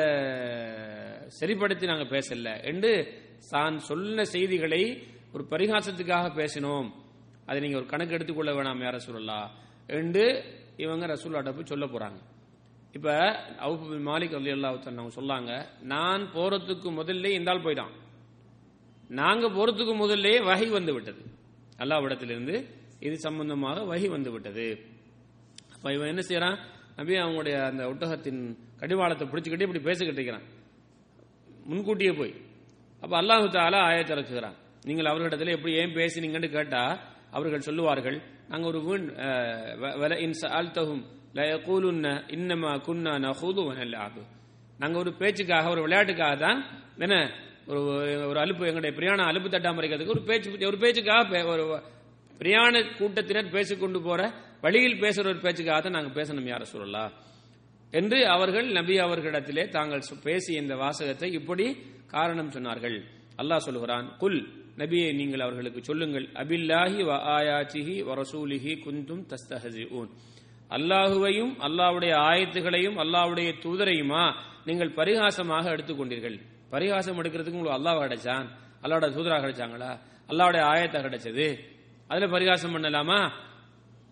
[1.26, 2.64] சரிப்படுத்தி நாங்கள் பேசல.
[2.64, 2.92] என்று
[3.50, 4.82] தான் சொன்ன செய்திகளை
[5.32, 6.88] ஒரு பரிகாசத்துக்காக பேசினோம்.
[7.46, 9.50] அதை நீங்கள் ஒரு கணக்கு எடுத்துக்கொள்ள வேணாம் யார சொல்லலாம்
[9.86, 10.44] என்று
[10.76, 12.18] இவங்க ரசூல்லாட்ட போய் சொல்ல போறாங்க.
[12.96, 13.10] இப்ப
[13.66, 15.52] அவுப் மாலிக் அலி அவங்க சொல்லாங்க
[15.92, 17.94] நான் போறதுக்கு முதல்ல இந்த ஆள் போயிட்டான்.
[19.20, 21.22] நாங்க போறதுக்கு முதல்லே வகை வந்து விட்டது.
[21.82, 22.54] அல்லாவிடத்திலிருந்து
[23.06, 24.66] இது சம்பந்தமாக வகை வந்து விட்டது.
[25.74, 26.58] அப்ப இவன் என்ன செய்யறான்?
[26.98, 28.40] நபி அவங்களுடைய அந்த ஒட்டகத்தின்
[28.80, 30.46] கடிவாளத்தை பிடிச்சிக்கிட்டே இப்படி பேசிக்கிட்டு இருக்கிறான்.
[31.70, 32.34] முன்கூட்டியே போய்.
[33.02, 36.82] அப்ப அல்லாஹு தாலா ஆயத்திறக்குகிறான் நீங்கள் அவர்களிடத்தில் எப்படி ஏன் பேசினீங்கன்னு கேட்டா
[37.36, 38.16] அவர்கள் சொல்லுவார்கள்
[38.50, 39.06] நாங்கள் ஒரு வீண்
[40.26, 41.02] இன் சஅல்தஹும்
[41.34, 41.42] ல
[42.34, 44.22] இன்னமா குன்னா நஹூது வ நல்அபு
[44.78, 46.58] நாங்க ஒரு பேச்சுக்காக ஒரு விளையாட்டுக்காக தான்
[46.98, 47.16] என்ன
[47.66, 47.80] ஒரு
[48.30, 51.64] ஒரு அலுப்பு எங்களுடைய பிரயாணம் அலுப்பு தட்டாம இருக்கிறதுக்கு ஒரு பேச்சு ஒரு பேச்சுக்காக பே- ஒரு
[52.40, 54.20] பிரயாண கூட்டத்தினர் பேசிக்கொண்டு போற
[54.62, 57.12] வழியில் பேசுற ஒரு பேச்சுக்காக தான் நாங்க பேசணும் யார சொல்லலாம்
[57.92, 61.66] என்று அவர்கள் நபி அவர்களிடத்திலே தாங்கள் பேசிய இந்த வாசகத்தை இப்படி
[62.06, 62.96] காரணம் சொன்னார்கள்.
[63.38, 64.38] அல்லாஹ் சொல்கிறான் குல்
[64.76, 70.10] நபியை நீங்கள் அவர்களுக்கு சொல்லுங்கள் அபில்லாஹி வ ஆயாச்சிஹி வரசூலிஹி குந்தும் குந்தும் தஸ்தஹசிஊன்
[70.76, 76.36] அல்லாஹுவையும் அல்லாஹ்வுடைய ஆயத்துகளையும் அல்லாவுடைய தூதரையுமா நீங்கள் பரிகாசமாக எடுத்துக்கொண்டீர்கள்
[76.70, 78.46] பரிகாசம் எடுக்கிறதுக்கு உங்களுக்கு அல்லாஹ் கிடைச்சான்.
[78.82, 79.98] அல்லாவோட தூதரா கிடைச்சாங்களா?
[80.28, 81.58] அல்லாவுடைய ஆயத்தை கிடைச்சது.
[82.08, 83.30] அதுல பரிகாசம் பண்ணலாமா?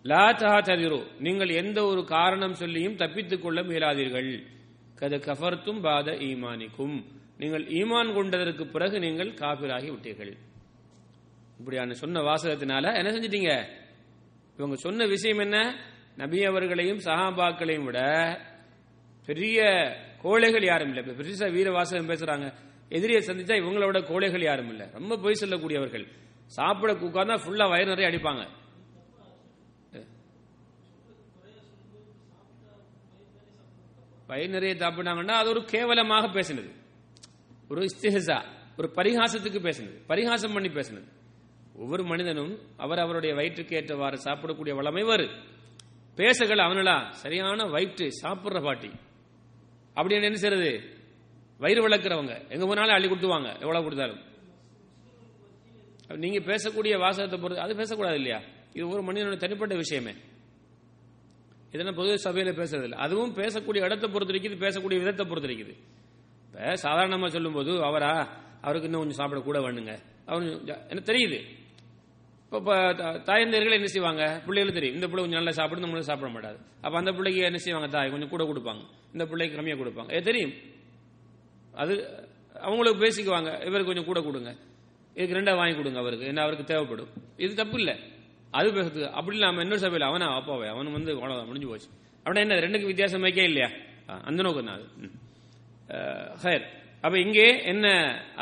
[0.03, 1.01] லா தஹததிரு.
[1.19, 4.43] நீங்கள் எந்த ஒரு காரணம் சொல்லியும் தப்பித்துக் கொள்ள முயலாதீர்கள்.
[4.99, 7.03] கது கஃபர்த்தும் பாத ஈமானிக்கும்.
[7.37, 10.33] நீங்கள் ஈமான் கொண்டதற்கு பிறகு நீங்கள் காபிராகி விட்டீர்கள்.
[11.59, 13.67] இப்படியான சொன்ன வாசகத்தினால என்ன செஞ்சிட்டீங்க?
[14.57, 15.75] இவங்க சொன்ன விஷயம் என்ன?
[16.15, 17.99] நபி அவர்களையும் சஹாபாக்களையும் விட
[19.25, 19.63] பெரிய
[20.21, 21.13] கோழைகள் யாரும் இல்லை.
[21.13, 22.53] பெருசா வீரவாசகம் பேசுறாங்க.
[22.89, 24.89] எதிரியை சந்திச்சா இவங்களோட கோழைகள் யாரும் இல்ல.
[24.91, 26.07] ரொம்ப பொய் சொல்லக்கூடியவர்கள்.
[26.45, 28.47] சாப்பிட உட்கார்ந்தா ஃபுல்லா வயிறு நிறைய அடிப்பாங்க.
[34.27, 36.71] வயிறு நிறைய சாப்பிட்டாங்கன்னா அது ஒரு கேவலமாக பேசினது.
[37.69, 38.43] ஒரு இஸ்திஹா
[38.77, 40.01] ஒரு பரிகாசத்துக்கு பேசினது.
[40.07, 41.07] பரிகாசம் பண்ணி பேசினது.
[41.75, 45.59] ஒவ்வொரு மனிதனும் அவர் அவருடைய வயிற்றுக்கு ஏற்றவாறு சாப்பிடக்கூடிய வளமை வரும்
[46.15, 47.09] பேசகள் அவனலா.
[47.09, 48.91] சரியான வயிற்று சாப்பிடுற பாட்டி.
[49.93, 50.99] அப்படி என்ன செய்யறது
[51.57, 52.49] வயிறு வளர்க்குறவங்க.
[52.49, 54.29] எங்க போனாலும் அள்ளி கொடுத்துவாங்க எவ்வளவு கொடுத்தாலும்.
[56.15, 58.41] நீங்க பேசக்கூடிய வாசகத்தை பொறுத்து அது பேசக்கூடாது இல்லையா?
[58.73, 60.13] இது ஒரு மனிதனோட தனிப்பட்ட விஷயமே.
[61.71, 65.75] இதெல்லாம் பொது சபையில பேசுறது இல்லை அதுவும் பேசக்கூடிய இடத்தை பொறுத்து இருக்குது பேசக்கூடிய விதத்தை பொறுத்து இருக்குது.
[66.45, 68.11] இப்ப சாதாரணமா சொல்லும்போது அவரா
[68.61, 69.99] அவருக்கு இன்னும் கொஞ்சம் சாப்பிட கூட வேணுங்க.
[70.25, 71.59] அவரு எனக்கு தெரியுது?
[72.57, 72.73] இப்போ
[73.27, 74.23] தாயந்தர்கள் என்ன செய்வாங்க?
[74.45, 74.95] பிள்ளைகளும் தெரியும்.
[74.97, 77.87] இந்த பிள்ளை கொஞ்சம் நல்லா சாப்பிடும் நம்மளும் சாப்பிட மாட்டாது அப்ப அந்த பிள்ளைக்கு என்ன செய்வாங்க?
[77.95, 78.81] தாய் கொஞ்சம் கூட கொடுப்பாங்க.
[79.13, 80.11] இந்த பிள்ளைக்கு கம்மியாக கொடுப்பாங்க.
[80.17, 80.53] ஏ தெரியும்.
[81.81, 81.93] அது
[82.67, 83.51] அவங்களுக்கு பேசிக்குவாங்க.
[83.67, 84.51] இவருக்கு கொஞ்சம் கூட கொடுங்க.
[85.15, 86.25] இதுக்கு ரெண்டா வாங்கி கொடுங்க அவருக்கு.
[86.25, 87.11] என்ன அவருக்கு தேவைப்படும்.
[87.37, 87.95] இது தப்பு இல்லை.
[88.59, 89.07] அது பேசுறது.
[89.19, 91.89] அப்படி இல்லாம இன்னொரு சபையில் அவனா அப்பாவே அவன் வந்து அவ்வளவுதான் முடிஞ்சு போச்சு.
[92.23, 92.59] அப்படின்னா என்ன?
[92.65, 93.69] ரெண்டுக்கு வித்தியாசம் வைக்கே இல்லையா?
[94.29, 94.87] அந்த நோக்கம் தான் அது.
[96.43, 96.65] ஹயர்
[97.05, 97.87] அப்போ அப்ப இங்கே என்ன?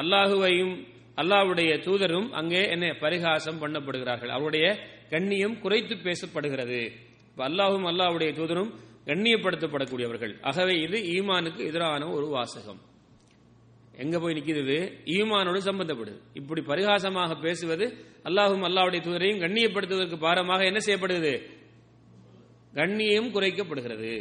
[0.02, 0.74] அல்லாஹுவையும்
[1.21, 4.32] அல்லாவுடைய தூதரும் அங்கே என்ன பரிகாசம் பண்ணப்படுகிறார்கள்.
[4.38, 4.65] அவருடைய
[5.13, 6.82] கண்ணியம் குறைத்து பேசப்படுகிறது.
[7.47, 8.71] அல்லாஹும் அல்லாவுடைய தூதரும்
[9.10, 10.34] கண்ணியப்படுத்தப்படக்கூடியவர்கள்.
[10.49, 12.82] ஆகவே இது ஈமானுக்கு எதிரான ஒரு வாசகம்.
[14.03, 14.75] எங்க போய் நிக்கிறது
[15.15, 16.19] ஈமானோடு சம்பந்தப்படுது.
[16.39, 17.86] இப்படி பரிகாசமாக பேசுவது
[18.29, 21.34] அல்லாஹும் அல்லாஹ்வுடைய தூதரையும் கண்ணியப்படுத்துவதற்கு பாரமாக என்ன செய்யப்படுகிறது?
[22.79, 24.13] கண்ணியம் குறைக்கப்படுகிறது.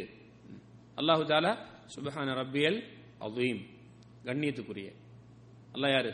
[1.00, 1.52] அல்லாஹு தாலா
[1.94, 2.78] சுபஹான ரப்பியல்
[3.26, 3.62] அதுவும்
[4.28, 4.88] கண்ணியத்துக்குரிய.
[5.74, 6.12] அல்லாஹ் யாரு?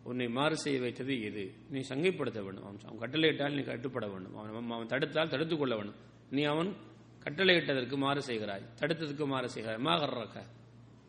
[0.02, 1.52] உன்னை மாறு செய்ய வைத்தது எது?
[1.70, 2.64] நீ சங்கைப்படுத்த வேண்டும்.
[2.64, 4.36] அவன் அவன் கட்டளையிட்டால் நீ கட்டுப்பட வேண்டும்.
[4.36, 5.94] அவன் அவன் தடுத்தால் தடுத்துக் கொள்ள வேண்டும்.
[6.30, 6.76] நீ அவன்
[7.24, 8.62] கட்டளையிட்டதற்கு மாறு செய்கிறாய்.
[8.80, 9.78] தடுத்ததற்கு மாறு செய்கிறாய்.
[9.78, 10.42] மா கர்ரக.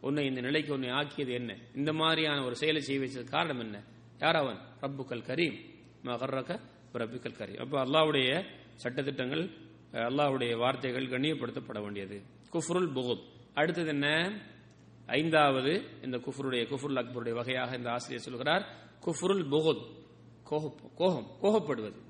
[0.01, 1.57] உன்னை இந்த நிலைக்கு உன்னை ஆக்கியது என்ன?
[1.75, 3.83] இந்த மாதிரியான ஒரு செயலை செய்ய வச்சது காரணம் என்ன?
[4.19, 4.57] யார் அவன்?
[4.81, 5.59] ரப்புக்கல் கரீம்.
[6.03, 6.59] மா கர்ரக
[6.93, 7.57] ரப்புக்கல் கரீம்.
[7.57, 8.45] அப்போ அல்லாவுடைய
[8.83, 9.62] சட்டத்திட்டங்கள்
[9.93, 12.21] அல்லாஹுடைய வார்த்தைகள் கண்ணியப்படுத்தப்பட வேண்டியது.
[12.53, 13.23] குஃப்ருல் புகுத்.
[13.53, 14.41] அடுத்தது என்ன?
[15.05, 18.67] ஐந்தாவது இந்த குஃப்ருடைய குஃபுல் அக்பருடைய வகையாக இந்த ஆசிரியர் சொல்கிறார்
[19.05, 20.01] குஃப்ருல் புகுத்.
[20.43, 22.01] கோகம் கோபம் கோபப்படுவது.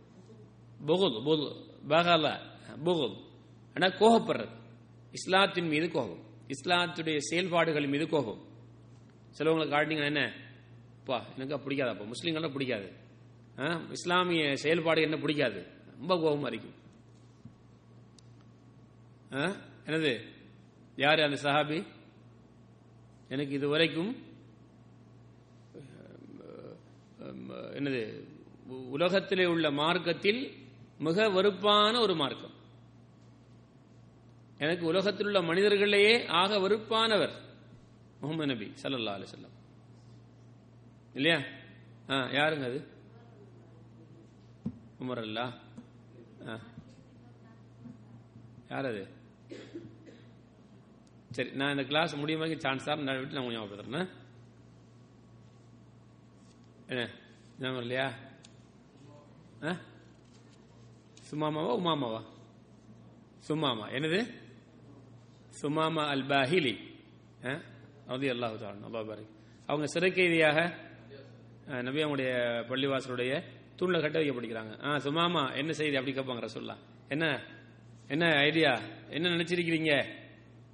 [0.86, 1.56] புகுத் புது
[1.88, 2.42] பகல
[2.86, 3.18] புகுத்.
[3.74, 4.50] ஆனால் கோபப்படுறது.
[5.12, 6.20] இஸ்லாத்தின் மீது கோபம்.
[6.48, 8.42] இஸ்லாத்துடைய செயல்பாடுகள் மீது கோபம்.
[9.38, 10.34] சிலவங்களுக்கு காட்டினீங்கன்னா என்ன?
[11.06, 12.12] பா எனக்கு பிடிக்காதப்பா.
[12.12, 12.92] முஸ்லீம்கள்லாம் பிடிக்காது.
[13.60, 15.66] ஆ, இஸ்லாமிய செயல்பாடு என்ன பிடிக்காது.
[15.98, 16.82] ரொம்ப கோபமா இருக்கும்.
[19.34, 20.12] என்னது?
[20.96, 21.78] யார் அந்த சஹாபி?
[23.30, 24.12] எனக்கு இது வரைக்கும்
[27.78, 28.02] என்னது
[28.96, 30.42] உலகத்திலே உள்ள மார்க்கத்தில்
[30.98, 32.54] மிக வெறுப்பான ஒரு மார்க்கம்.
[34.58, 37.34] எனக்கு உலகத்தில் உள்ள மனிதர்களையே ஆக வெறுப்பானவர்
[38.22, 39.50] முகமது நபி சல்லா அலைஹி
[41.16, 41.40] இல்லையா?
[42.10, 42.80] ஆ யாருங்க அது?
[45.02, 45.46] உமர் அல்லா
[46.48, 46.54] ஆ.
[48.70, 49.04] யார் அது?
[51.32, 54.10] சரி நான் இந்த கிளாஸ் முடியும் வரைக்கும் சான்ஸ் தான் நான் விட்டு நான் ஞாபகப்படுத்துறேன்.
[56.92, 57.04] என்ன?
[57.60, 58.08] ஞாபகம் இல்லையா?
[59.64, 59.72] ஆ?
[61.30, 62.22] சுமாமாவா உமாமாவா?
[63.48, 64.20] சுமாமா என்னது?
[65.62, 66.76] சுமாமா அல் பாஹிலி
[68.08, 69.26] அது அல்லாஹு தாலன் அல்லாஹ்
[69.70, 70.58] அவங்க சிறை கைதியாக
[72.70, 73.34] பள்ளிவாசலுடைய
[73.78, 75.96] தூண்ல கட்ட வைக்க படிக்கிறாங்க ஆ சுமாமா என்ன செய்தி?
[75.96, 76.76] அப்படி கேட்பாங்க ரசூல்லா
[77.10, 77.26] என்ன?
[78.08, 80.06] என்ன ஐடியா என்ன நினைச்சிருக்கிறீங்க?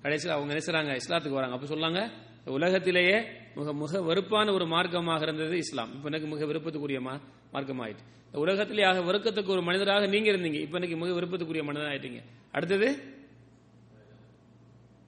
[0.01, 1.55] கடைசியில் அவங்க நினைச்சுறாங்க இஸ்லாத்துக்கு வராங்க.
[1.55, 2.11] அப்ப சொல்லாங்க
[2.45, 3.23] உலகத்திலேயே
[3.55, 5.93] மிக மிக வெறுப்பான ஒரு மார்க்கமாக இருந்தது இஸ்லாம்.
[5.93, 7.19] இப்ப எனக்கு மிக விருப்பத்துக்குரிய
[7.53, 8.03] மார்க்கமாயிட்டு.
[8.25, 10.53] இந்த உலகத்திலே ஆக வெறுக்கத்துக்கு ஒரு மனிதராக நீங்க இருந்தீங்க.
[10.53, 13.17] இப்ப எனக்கு மிக விருப்பத்துக்குரிய மனிதன் ஆயிட்டீங்க அடுத்தது?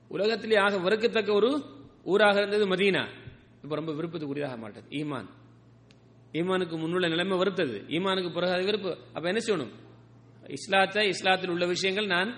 [0.07, 1.61] உலகத்திலே ஆக வெறுக்கத்தக்க ஒரு
[2.03, 3.07] ஊராக இருந்தது மதீனா.
[3.63, 4.85] இப்ப ரொம்ப விருப்பத்துக்குரியதாக மாட்டது.
[4.89, 5.25] ஈமான்.
[6.31, 7.77] ஈமானுக்கு முன்னுள்ள நிலைமை வெறுத்தது.
[7.89, 9.71] ஈமானுக்கு பிறகு அது விருப்பம் அப்ப என்ன செய்யணும்?
[10.51, 12.31] இஸ்லாத்தை இஸ்லாத்தில் உள்ள விஷயங்கள் நான்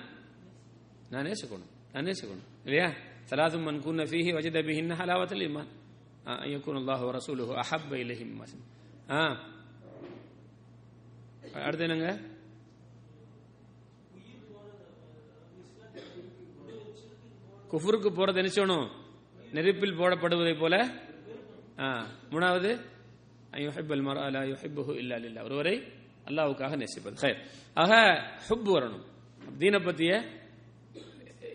[1.10, 2.48] நான் நேசிக்கணும் நான் நேசிக்கணும்.
[2.66, 2.88] இல்லையா?
[3.30, 5.70] சலாத்தும் மன் குன்ன ஃபீஹி வஜத பிஹின்ன ஹலாவத்தல் ஈமான்
[6.54, 8.64] யகுன் அல்லாஹு ரசூலுஹு அஹப்ப இலைஹிம் மசன்
[9.12, 9.20] ஆ
[11.66, 12.08] அடுத்து என்னங்க?
[17.72, 18.76] குஃபுருக்கு போறது என்ன
[19.54, 20.76] நெருப்பில் போடப்படுவதை போல.
[22.32, 22.70] மூணாவது
[25.48, 25.76] ஒருவரை
[26.26, 27.28] அல்லாவுக்காக நேசிப்பது.
[27.28, 27.38] ஹேர்
[27.74, 29.06] ஆக ஹுப் வரணும்.
[29.58, 30.42] தீனை பத்திய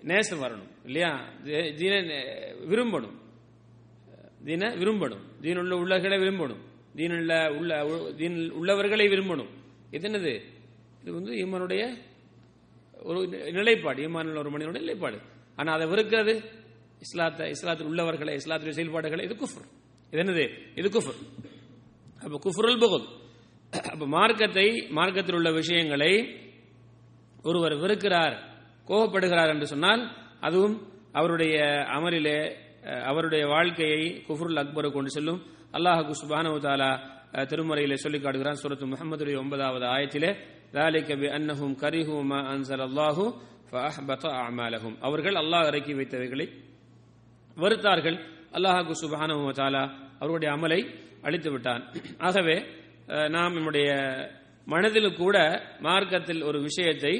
[0.02, 1.32] நேசம் வரணும் இல்லையா?
[1.44, 3.16] தீன நே- விரும்பணும்.
[4.44, 5.20] தீன விரும்பணும்.
[5.40, 6.60] தீனுள்ள உள்ளவர்களை விரும்பணும்.
[6.96, 7.84] தீனுள்ள உள்ள
[8.16, 9.48] தீன் உள்ளவர்களை விரும்பணும்.
[9.90, 10.42] இது என்னது?
[11.02, 11.94] இது வந்து இம்மனுடைய
[13.02, 14.02] ஒரு நிலைப்பாடு.
[14.02, 15.18] ஈமானுள்ள ஒரு மனிதனுடைய நிலைப்பாடு.
[15.56, 16.44] ஆனா அதை வெறுக்கிறது
[17.00, 19.68] இஸ்லாத்தை இஸ்லாத்தில் உள்ளவர்களை இஸ்லாத்துடைய செயல்பாடுகளை இது குஃபர்.
[20.10, 20.78] இது என்னது?
[20.78, 21.44] இது குஃபர்.
[22.22, 23.26] அப்ப குஃபுரல் புகுத்.
[23.89, 24.65] அப்ப மார்க்கத்தை
[24.97, 26.11] மார்க்கத்தில் உள்ள விஷயங்களை
[27.43, 28.35] ஒருவர் வெறுக்கிறார்
[28.87, 30.03] கோபப்படுகிறார் என்று சொன்னால்
[30.43, 30.75] அதுவும்
[31.13, 31.55] அவருடைய
[31.95, 32.37] அமலிலே
[32.85, 35.41] அஹ், அவருடைய வாழ்க்கையை குஃப்ருல் அக்பரை கொண்டு செல்லும்
[35.77, 36.89] அல்லாஹு சுபானு தாலா
[37.33, 40.31] அஹ், திருமறையிலே சொல்லி காட்டுகிறான் சூரத்து முகமதுடைய ஒன்பதாவது ஆயத்திலே
[40.75, 43.17] ذلك بأنهم كرهوا ما أنزل الله
[43.71, 46.45] فأحبط أعمالهم அவர்கள் அல்லாஹ் இறக்கி வைத்தவைகளை
[47.57, 48.17] வெறுத்தார்கள்
[48.53, 49.83] அல்லாஹு சுபஹானஹு வ தஆலா
[50.19, 50.79] அவருடைய அமலை
[51.23, 51.83] அழித்து விட்டான்
[52.19, 53.90] ஆகவே அஹ், நாம் நம்முடைய
[54.66, 55.36] மனதில் கூட
[55.80, 57.12] மார்க்கத்தில் ஒரு விஷயத்தை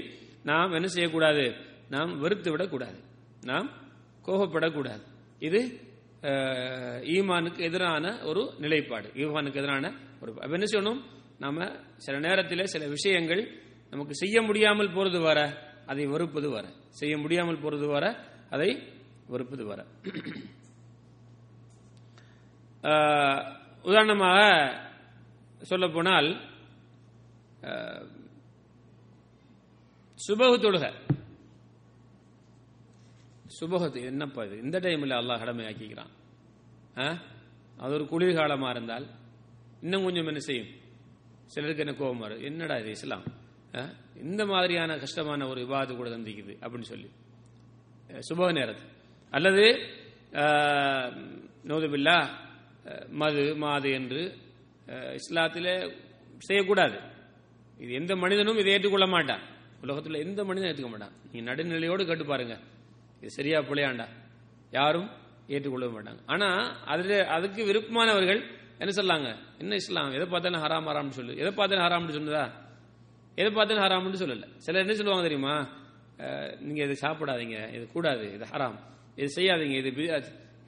[0.42, 1.44] நாம் என்ன செய்யக்கூடாது?
[1.88, 2.98] நாம் வெறுத்து விடக்கூடாது.
[3.44, 3.68] நாம்
[4.27, 5.05] கோபப்படக்கூடாது.
[5.38, 5.61] இது
[7.14, 9.09] ஈமானுக்கு எதிரான ஒரு நிலைப்பாடு.
[9.14, 11.01] ஈமானுக்கு எதிரான ஒரு என்ன செய்யணும்?
[11.38, 13.42] நாம சில நேரத்தில் சில விஷயங்கள்
[13.90, 15.40] நமக்கு செய்ய முடியாமல் போறது வர
[15.87, 16.66] அதை வெறுப்பது வர.
[16.88, 18.05] செய்ய முடியாமல் போறது வர
[18.51, 18.70] அதை
[19.27, 19.81] வெறுப்பது வர.
[23.83, 24.40] உதாரணமாக
[25.71, 26.29] சொல்ல போனால்
[30.18, 30.87] சுபகு தொழுக.
[33.59, 34.57] சுபகத்து என்னப்பா இது?
[34.64, 36.12] இந்த டைமில் அல்லாஹ் கடமையாக்கிக்கிறான்.
[37.77, 39.07] அது ஒரு குளிர்காலமாக இருந்தால்
[39.83, 40.71] இன்னும் கொஞ்சம் என்ன செய்யும்?
[41.53, 42.42] சிலருக்கு என்ன கோபம் வரும்?
[42.42, 43.25] என்னடா இது இஸ்லாம்?
[44.25, 47.09] இந்த மாதிரியான கஷ்டமான ஒரு விவாதம் கூட தந்திக்குது அப்படின்னு சொல்லி.
[48.29, 48.77] சுப சுபக
[49.31, 49.64] அல்லது
[51.71, 52.18] நோதுபில்லா
[53.21, 54.23] மது மாது என்று
[55.18, 55.70] இஸ்லாத்தில்
[56.48, 56.98] செய்யக்கூடாது.
[57.83, 59.42] இது எந்த மனிதனும் இதை ஏற்றுக்கொள்ள மாட்டான்.
[59.83, 61.14] உலகத்தில் எந்த மனிதனும் ஏற்றுக்க மாட்டான்.
[61.33, 62.55] நீ நடுநிலையோடு கேட்டு பாருங்க.
[63.20, 64.07] இது சரியா பிள்ளையாண்டா
[64.70, 65.09] யாரும்
[65.55, 66.20] ஏற்றுக்கொள்ள மாட்டாங்க.
[66.27, 68.40] ஆனால் அதில் அதுக்கு விருப்பமானவர்கள்
[68.83, 69.29] என்ன சொல்லாங்க?
[69.59, 70.12] என்ன இஸ்லாம்?
[70.16, 71.33] எதை பார்த்தாலும் ஹராம் ஹராம்னு சொல்லு.
[71.42, 72.44] எதை பார்த்தாலும் ஹராம்னு சொன்னதா
[73.40, 74.46] எதை பார்த்தாலும் ஹராம்னு சொல்லல.
[74.64, 75.55] சிலர் என்ன சொல்லுவாங்க தெரியுமா?
[76.18, 77.59] நீங்கள் நீங்க இதை சாப்பிடாதீங்க.
[77.77, 78.24] இது கூடாது.
[78.37, 78.79] இது ஹராம்.
[79.20, 79.77] இது செய்யாதீங்க.
[79.83, 79.90] இது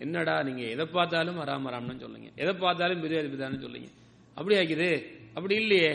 [0.04, 2.28] என்னடா நீங்க எதை பார்த்தாலும் ஹராம் ஹராம்னு சொல்லுங்க.
[2.42, 3.90] எதை பார்த்தாலும் பிரியாதி பிரிதான்னு சொல்லுங்க.
[4.37, 4.90] அப்படி ஆக்கிது
[5.35, 5.93] அப்படி இல்லையே.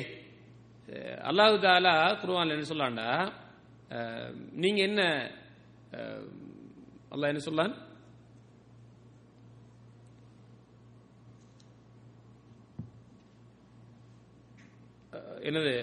[1.24, 3.08] அல்லாஹு தாலா குருவான்ல என்ன சொல்லாண்டா
[3.91, 5.02] அஹ், நீங்க என்ன
[5.95, 6.26] அஹ்,
[7.12, 7.74] அல்லாஹ் என்ன சொல்லான்?
[15.43, 15.74] என்னது?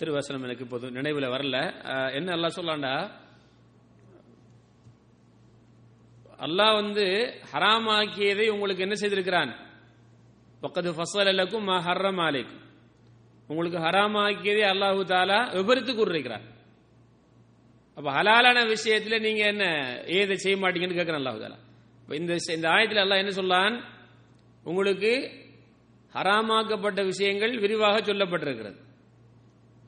[0.00, 1.56] திருவசனம் எனக்கு இப்போது நினைவில் வரல.
[1.92, 2.94] அஹ், என்ன அல்லாஹ் சொல்லாண்டா
[6.38, 7.04] அல்லாஹ் வந்து
[7.52, 9.50] ஹராமாக்கியதை உங்களுக்கு என்ன செய்திருக்கிறான்?
[10.62, 12.62] பக்கத்து ஃபசல் அல்லக்கும் மா ஹர்ரம் அலைக்கும்
[13.50, 16.46] உங்களுக்கு ஹராமாக்கியதை அல்லாஹு தாலா விபரித்து கூறுகிறார்
[17.96, 19.64] அப்ப ஹலாலான விஷயத்துல நீங்க என்ன
[20.18, 21.58] ஏதை செய்ய மாட்டீங்கன்னு கேட்கிறேன் அல்லாஹு தாலா.
[22.08, 23.76] இந்த இந்த ஆயத்தில் அல்லாஹ் என்ன சொல்லான்
[24.66, 25.12] உங்களுக்கு
[26.12, 28.78] ஹராமாக்கப்பட்ட விஷயங்கள் விரிவாக சொல்லப்பட்டிருக்கிறது.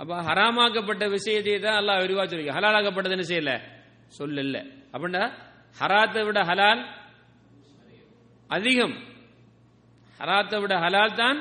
[0.01, 3.53] அப்ப ஹராமாக்கப்பட்ட விஷயத்தை தான் அல்லாஹ் விரிவாக சொல்லி ஹலாலாக்கப்பட்டது என்ன செய்யல?
[4.19, 4.57] சொல்லல.
[4.95, 5.23] அப்படின்னா
[5.77, 6.83] ஹராத்தை விட ஹலால்
[8.51, 8.97] அதிகம்.
[10.21, 11.39] ஹராத்தை விட ஹலால் தான்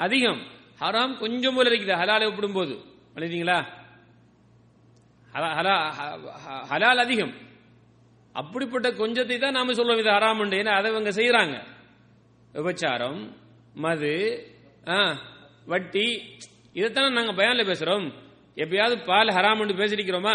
[0.00, 0.40] அதிகம்.
[0.80, 1.94] ஹராம் கொஞ்சம் போல இருக்குது.
[2.00, 2.74] ஹலாலை ஒப்பிடும்போது.
[3.16, 3.58] எழுதிங்களா
[6.70, 7.32] ஹலால் அதிகம்.
[8.34, 11.56] அப்படிப்பட்ட கொஞ்சத்தை தான் நாம சொல்லுவோம் இது ஹராம் ஏன்னா அதை இவங்க செய்யறாங்க
[12.54, 13.20] விபச்சாரம்
[13.76, 14.12] மது
[14.86, 14.96] ஆ,
[15.66, 16.06] வட்டி
[16.76, 18.06] இதைத்தானே நாங்க பயன்ல பேசுறோம்.
[18.56, 20.34] எப்பயாவது பால் ஹராம் பேசிருக்கிறோமா?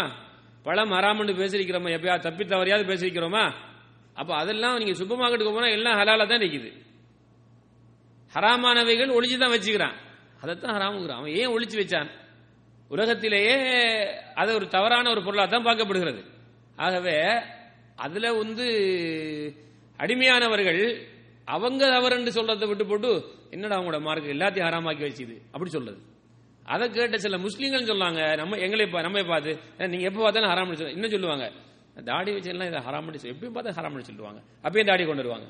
[0.66, 1.90] பழம் ஹராம் பேசிருக்கிறோமா?
[1.96, 3.44] எப்பயாவது தப்பி தவறியாவது பேசிருக்கிறோமா?
[4.16, 6.70] அப்ப அதெல்லாம் நீங்க சுப்பர் மார்க்கெட்டுக்கு போனா எல்லாம் ஹலாலா தான் இருக்குது
[8.34, 9.94] ஹராமானவைகள் ஒளிச்சு தான் வச்சுக்கிறான்.
[10.40, 11.16] அதைத்தான் ஹராமுங்கிறான்.
[11.16, 12.10] அவன் ஏன் ஒழிச்சு வச்சான்?
[12.88, 13.54] உலகத்திலேயே
[14.34, 16.24] அது ஒரு தவறான ஒரு பொருளாக தான் பார்க்கப்படுகிறது.
[16.76, 17.40] ஆகவே
[17.96, 18.66] அதுல வந்து
[19.98, 21.02] அடிமையானவர்கள்
[21.44, 25.40] அவங்க தவறுன்னு சொல்றதை விட்டு போட்டு என்னடா அவங்களோட மார்க் எல்லாத்தையும் ஹராமாக்கி வச்சுது?
[25.46, 25.98] அப்படி சொல்றது.
[26.64, 30.92] அதை கேட்ட சில முஸ்லீம்கள் சொல்லாங்க நம்ம எங்களை பா- நம்மை பார்த்து நீங்க எப்போ பார்த்தாலும் ஹராம் சொல்ல
[30.92, 31.52] இன்னும் சொல்லுவாங்க?
[32.04, 34.40] தாடி வச்செல்லாம் இதை ஹராம் சொல்லி எப்பயும் பார்த்தா ஹராம் சொல்லுவாங்க.
[34.62, 35.46] அப்பயும் தாடி கொண்டு வருவாங்க.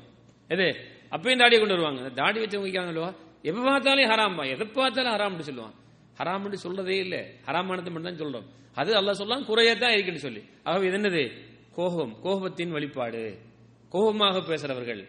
[0.47, 0.99] எது?
[1.11, 1.99] அப்பயும் தாடியை கொண்டு வருவாங்க.
[1.99, 5.75] இந்த தாடி வச்சவங்க சொல்லுவா எப்ப பார்த்தாலும் ஹராம்பா எதை பார்த்தாலும் ஹராம்னு சொல்லுவான்.
[6.19, 7.15] ஹராம்னு சொல்றதே இல்ல.
[7.45, 8.45] ஹராமானது மட்டும் தான் சொல்றோம்.
[8.73, 10.41] அது அல்லாஹ் சொல்லலாம் குறையத்தான் இருக்குன்னு சொல்லி.
[10.63, 11.23] ஆகவே இது என்னது?
[11.71, 12.13] கோபம்.
[12.23, 13.39] கோபத்தின் வெளிப்பாடு.
[13.89, 15.07] கோபமாக பேசுறவர்கள்.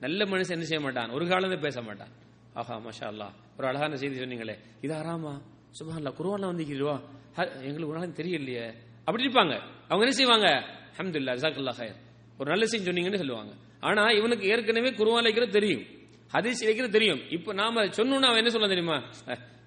[0.00, 1.10] நல்ல மனுஷன் என்ன செய்ய மாட்டான்?
[1.10, 2.08] ஒரு காலத்துல பேச மாட்டான்.
[2.54, 3.28] ஆஹா மஷா அல்லா
[3.58, 4.58] ஒரு அழகான செய்தி சொன்னீங்களே.
[4.80, 5.34] இது ஹராமா?
[5.78, 7.00] சுபஹான்லா குருவான்லாம் வந்துக்கிறவா
[7.36, 8.66] எங்களுக்கு ஒரு நாளும் தெரியலையே.
[8.98, 9.54] அப்படி இருப்பாங்க.
[9.88, 10.48] அவங்க என்ன செய்வாங்க?
[10.96, 11.98] அஹமதுல்லா ஜாக்கல்லா ஹயர்
[12.38, 13.52] ஒரு நல்ல செய்தி சொன்னீங்கன்னு சொல்லுவாங்க.
[13.82, 15.84] ஆனா இவனுக்கு ஏற்கனவே குருவாலைக்கிறது தெரியும்.
[16.32, 17.20] ஹதீஸ் வைக்கிறது தெரியும்.
[17.30, 18.96] இப்போ நாம சொன்னோம்னா அவன் என்ன சொல்ல தெரியுமா?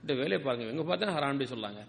[0.01, 0.71] இந்த வேலையை பாருங்க.
[0.71, 1.81] எங்க பார்த்தா ஹராண்டி சொல்லாங்க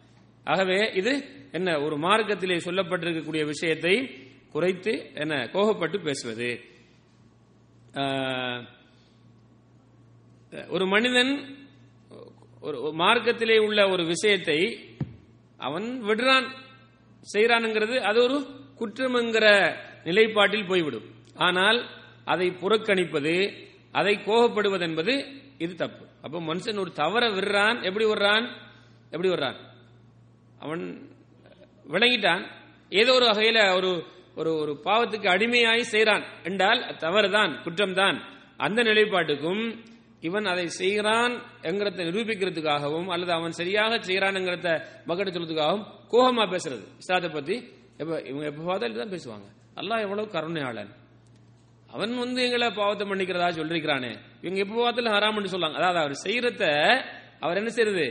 [0.46, 1.12] ஆகவே இது
[1.52, 3.94] என்ன ஒரு மார்க்கத்திலே சொல்லப்பட்டிருக்கக்கூடிய விஷயத்தை
[4.48, 6.48] குறைத்து என்ன கோபப்பட்டு பேசுவது.
[7.94, 8.60] ஆஹ்,
[10.68, 11.32] ஒரு மனிதன்
[12.62, 14.58] ஒரு ஒரு மார்க்கத்திலே உள்ள ஒரு விஷயத்தை
[15.60, 16.46] அவன் விடுறான்
[17.26, 18.36] செய்யறானுங்கிறது அது ஒரு
[18.80, 19.46] குற்றம்ங்கிற
[20.04, 21.06] நிலைப்பாட்டில் போய்விடும்.
[21.38, 21.78] ஆனால்
[22.24, 23.34] அதை புறக்கணிப்பது
[23.90, 25.14] அதை கோபப்படுவது என்பது
[25.58, 26.04] இது தப்பு.
[26.22, 28.46] அப்போ மனுஷன் ஒரு தவற விடுறான் எப்படி விடுறான்?
[29.10, 29.58] எப்படி விடுறான்?
[30.58, 31.10] அவன்
[31.92, 32.42] விளங்கிட்டான்.
[32.88, 33.90] ஏதோ ஒரு வகையில ஒரு
[34.34, 38.18] ஒரு ஒரு பாவத்துக்கு அடிமையாய் செய்கிறான் என்றால் தவறுதான் குற்றம்தான்.
[38.56, 39.62] அந்த நிலைப்பாட்டுக்கும்
[40.20, 44.70] இவன் அதை செய்கிறான் என்கிறத நிரூபிக்கிறதுக்காகவும் அல்லது அவன் சரியாக செய்கிறான்ங்கிறத
[45.04, 46.84] மக்கள் சொல்றதுக்காகவும் கோபமா பேசுறது.
[46.98, 47.56] இஸ்லாத்தை பத்தி
[47.96, 49.46] எப்ப இவங்க எப்ப பார்த்தாலும் தான் பேசுவாங்க.
[49.80, 50.92] அல்லாஹ் எவ்வளவு கருணையாளன்.
[51.92, 54.12] அவன் வந்து எங்களை பாவத்தை மன்னிக்கிறதா சொல்லிருக்கிறானே.
[54.42, 56.64] இவங்க எப்ப பார்த்தாலும் ஹராம்னு சொல்லுவாங்க அதாவது அவர் செய்யறத
[57.40, 58.06] அவர் என்ன செய்யறது?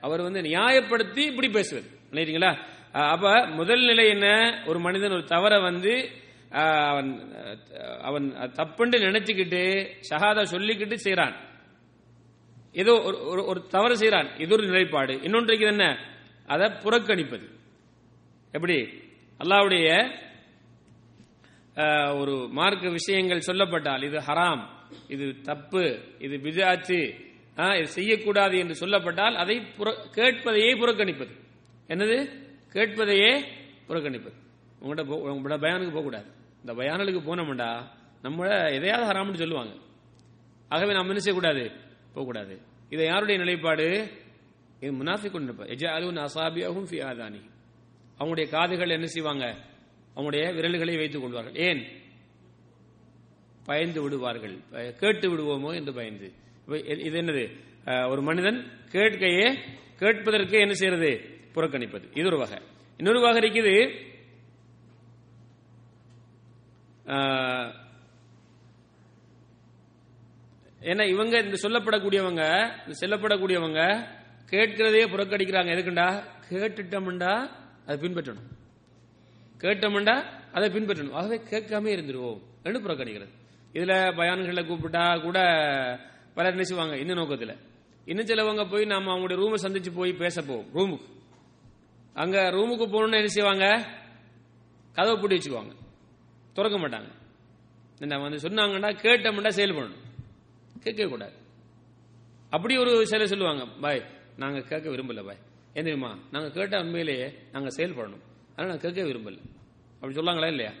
[0.00, 1.88] அவர் வந்து நியாயப்படுத்தி இப்படி பேசுவது.
[2.10, 2.52] இல்லைங்களா
[3.14, 4.28] அப்ப முதல் நிலை என்ன?
[4.66, 5.92] ஒரு மனிதன் ஒரு தவற வந்து
[6.90, 7.10] அவன்
[8.02, 8.26] அவன்
[8.58, 9.62] தப்புண்டு நினைச்சுக்கிட்டு
[10.10, 11.34] ஷஹாதா சொல்லிக்கிட்டு செய்யறான்
[12.72, 12.92] ஏதோ
[13.30, 15.14] ஒரு ஒரு தவறு செய்யறான் இது ஒரு நிலைப்பாடு.
[15.22, 15.84] இன்னொன்று என்ன?
[16.46, 17.46] அதை புறக்கணிப்பது.
[18.52, 18.78] எப்படி?
[19.40, 19.88] அல்லாவுடைய
[22.14, 24.66] ஒரு மார்க்க விஷயங்கள் சொல்லப்பட்டால் இது ஹராம்
[25.08, 27.14] இது தப்பு இது பிதாச்சு
[27.76, 29.56] இது செய்யக்கூடாது என்று சொல்லப்பட்டால் அதை
[30.14, 31.30] கேட்பதையே புறக்கணிப்பது.
[31.88, 32.30] என்னது?
[32.72, 33.44] கேட்பதையே
[33.88, 34.36] புறக்கணிப்பது.
[34.82, 36.26] உங்கள்கிட்ட உங்களோட பயானுக்கு போகக்கூடாது.
[36.60, 37.86] இந்த பயானலுக்கு போனோம்டா
[38.22, 39.74] நம்மள எதையாவது ஹராம்னு சொல்லுவாங்க.
[40.68, 41.70] ஆகவே நாம் என்ன செய்யக்கூடாது?
[42.12, 42.60] போகக்கூடாது.
[42.88, 44.10] இதை யாருடைய நிலைப்பாடு?
[44.80, 47.40] இது முனாஃபி கொண்டு எஜாலு அசாபியாகும் ஃபி ஆதானி
[48.18, 49.56] அவங்களுடைய காதுகள் என்ன செய்வாங்க?
[50.16, 51.56] அவனுடைய விரல்களை வைத்துக் கொள்வார்கள்.
[51.68, 51.80] ஏன்?
[53.68, 54.56] பயந்து விடுவார்கள்.
[55.00, 56.28] கேட்டு விடுவோமோ என்று பயந்து.
[57.06, 57.44] இது என்னது?
[58.12, 58.58] ஒரு மனிதன்
[58.94, 59.46] கேட்கையே
[60.02, 61.10] கேட்பதற்கு என்ன செய்யறது?
[61.54, 62.06] புறக்கணிப்பது.
[62.18, 62.58] இது ஒரு வகை.
[63.00, 63.74] இன்னொரு வகை இருக்குது
[70.90, 72.42] ஏன்னா இவங்க இந்த சொல்லப்படக்கூடியவங்க
[72.84, 73.80] இந்த செல்லப்படக்கூடியவங்க
[74.52, 75.70] கேட்கிறதே புறக்கணிக்கிறாங்க.
[75.76, 76.08] எதுக்குண்டா?
[76.50, 77.32] கேட்டுட்டோம்டா
[77.86, 78.48] அதை பின்பற்றணும்.
[79.58, 81.12] கேட்டோம்டா அதை பின்பற்றணும்.
[81.12, 82.40] ஆகவே கேட்காம இருந்துருவோம்.
[82.62, 83.28] என்று புறக்கணிக்கிறது.
[83.72, 85.38] இதுல பயான்களை கூப்பிட்டா கூட
[86.34, 87.56] பலர் நினைச்சுவாங்க இந்த நோக்கத்தில்.
[88.04, 91.14] இன்னும் சிலவங்க போய் நாம அவங்களுடைய ரூமை சந்திச்சு போய் பேச போவோம் ரூமுக்கு
[92.14, 93.88] அங்க ரூமுக்கு போகணும்னு என்ன செய்வாங்க?
[94.92, 95.72] கதவை பூட்டி வச்சுக்குவாங்க.
[96.52, 97.08] திறக்க மாட்டாங்க.
[97.98, 100.24] என்ன வந்து சொன்னாங்கன்னா கேட்டோம்னா பண்ணணும்.
[100.80, 101.32] கேட்க கூடாது.
[102.50, 103.66] அப்படி ஒரு சில சொல்லுவாங்க.
[103.80, 104.04] பாய்
[104.36, 105.38] நாங்க கேட்க விரும்பல பாய்.
[105.66, 106.18] ஏன் தெரியுமா?
[106.30, 108.22] நாங்க கேட்ட உண்மையிலேயே நாங்க செயல்படணும்.
[108.56, 109.38] அதனால் நான் கேட்க விரும்பல.
[109.98, 110.72] அப்படி சொல்லாங்களா இல்லையா?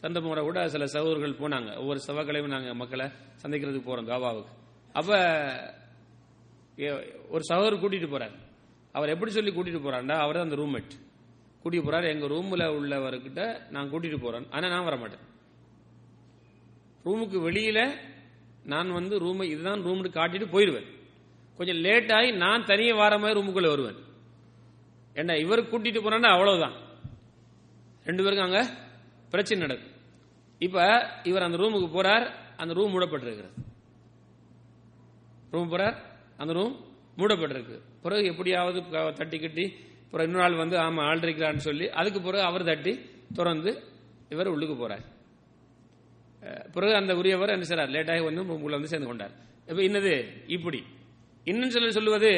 [0.00, 1.70] சந்தை போற கூட சில சகோதரர்கள் போனாங்க.
[1.82, 3.06] ஒவ்வொரு செவ்வாய்க்கிழமையும் நாங்கள் மக்களை
[3.42, 4.52] சந்திக்கிறதுக்கு போறோம் தாவாவுக்கு
[4.98, 5.10] அப்ப
[7.34, 8.36] ஒரு சகோதரர் கூட்டிட்டு போறாரு.
[8.96, 10.92] அவர் எப்படி சொல்லி கூட்டிட்டு போகிறாண்டா அவர் தான் அந்த ரூம்மேட்
[11.62, 12.06] கூட்டிட்டு போறாரு.
[12.14, 13.42] எங்க ரூம்ல உள்ளவர்கிட்ட
[13.74, 14.46] நான் கூட்டிட்டு போறேன்.
[14.50, 15.24] ஆனா நான் வர மாட்டேன்
[17.06, 17.80] ரூமுக்கு வெளியில
[18.72, 20.88] நான் வந்து ரூமை இதுதான் ரூம்னு காட்டிட்டு போயிடுவேன்.
[21.58, 23.98] கொஞ்சம் லேட் ஆகி நான் தனியே வார மாதிரி ரூமுக்குள்ள வருவேன்.
[25.18, 26.76] என்ன இவர் கூட்டிட்டு போனா அவ்வளவுதான்.
[28.04, 28.60] ரெண்டு பேருக்கும் அங்க
[29.30, 29.94] பிரச்சனை நடக்கும்
[30.58, 30.76] இப்ப
[31.22, 33.56] இவர் அந்த ரூமுக்கு போறார் அந்த ரூம் மூடப்பட்டிருக்கிறது.
[35.50, 35.96] ரூம் போறார்
[36.36, 36.74] அந்த ரூம்
[37.16, 37.76] மூடப்பட்டிருக்கு.
[38.02, 38.80] பிறகு எப்படியாவது
[39.14, 39.64] தட்டி கட்டி
[40.10, 42.92] பிறகு இன்னொரு ஆள் வந்து ஆமா ஆள் இருக்கிறான்னு சொல்லி அதுக்கு பிறகு அவர் தட்டி
[43.34, 43.82] திறந்து
[44.28, 45.04] இவர் உள்ளுக்கு போறார்.
[46.72, 47.94] பிறகு அந்த உரியவர் என்ன செய்றார்?
[47.94, 49.34] லேட்டாகி வந்து உங்களை வந்து சேர்ந்து கொண்டார்.
[49.66, 50.14] இப்ப என்னது?
[50.46, 50.84] இப்படி.
[51.44, 52.30] இன்னும் சொல்லி சொல்லுவது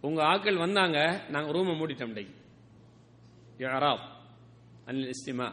[0.00, 2.34] உங்க ஆட்கள் வந்தாங்க நாங்க ரூமை மூடிட்டோம் இன்றைக்கு
[3.58, 3.98] யாராவ்
[4.86, 5.52] அனில் இஸ்திமா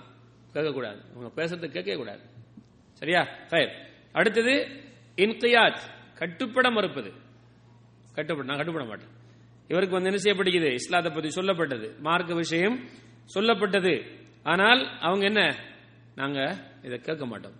[0.53, 1.13] கேட்கக்கூடாது.
[1.13, 2.19] உங்க பேசுறது கேட்க கூடாது
[2.93, 3.27] சரியா?
[3.49, 4.83] ஃபயர் அடுத்தது
[5.15, 5.79] இன்கியாத்.
[6.15, 7.11] கட்டுப்பட மறுப்பது.
[8.13, 9.07] கட்டுப்பட நான் கட்டுப்பட மாட்டேன்.
[9.67, 10.73] இவருக்கு வந்து என்ன செய்யப்படுகிறது?
[10.73, 11.99] இஸ்லாத்தை பத்தி சொல்லப்பட்டது.
[11.99, 12.89] மார்க்க விஷயம்
[13.33, 14.25] சொல்லப்பட்டது.
[14.43, 15.55] ஆனால் அவங்க என்ன?
[16.15, 17.53] நாங்க இதை கேட்க மாட்டோம்.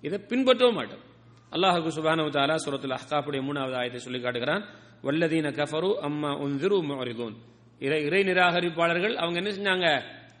[0.00, 1.10] இதை பின்பற்றவும் மாட்டோம்.
[1.54, 4.62] அல்லாஹு சுபானு தாலா சுரத்துல அஹ்காப்புடைய மூணாவது ஆயத்தை சொல்லி காட்டுகிறான்.
[5.06, 7.36] வல்லதீன கஃபரு அம்மா உந்திரு மரிதூன்
[7.86, 9.86] இறை இறை நிராகரிப்பாளர்கள் அவங்க என்ன செஞ்சாங்க?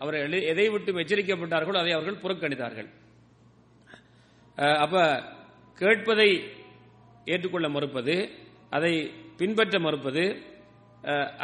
[0.02, 2.88] அவர்கள் எதை விட்டு எச்சரிக்கப்பட்டார்களோ அதை அவர்கள் புறக்கணித்தார்கள்.
[4.84, 4.96] அப்ப
[5.80, 6.30] கேட்பதை
[7.32, 8.16] ஏற்றுக்கொள்ள மறுப்பது
[8.76, 8.94] அதை
[9.40, 10.24] பின்பற்ற மறுப்பது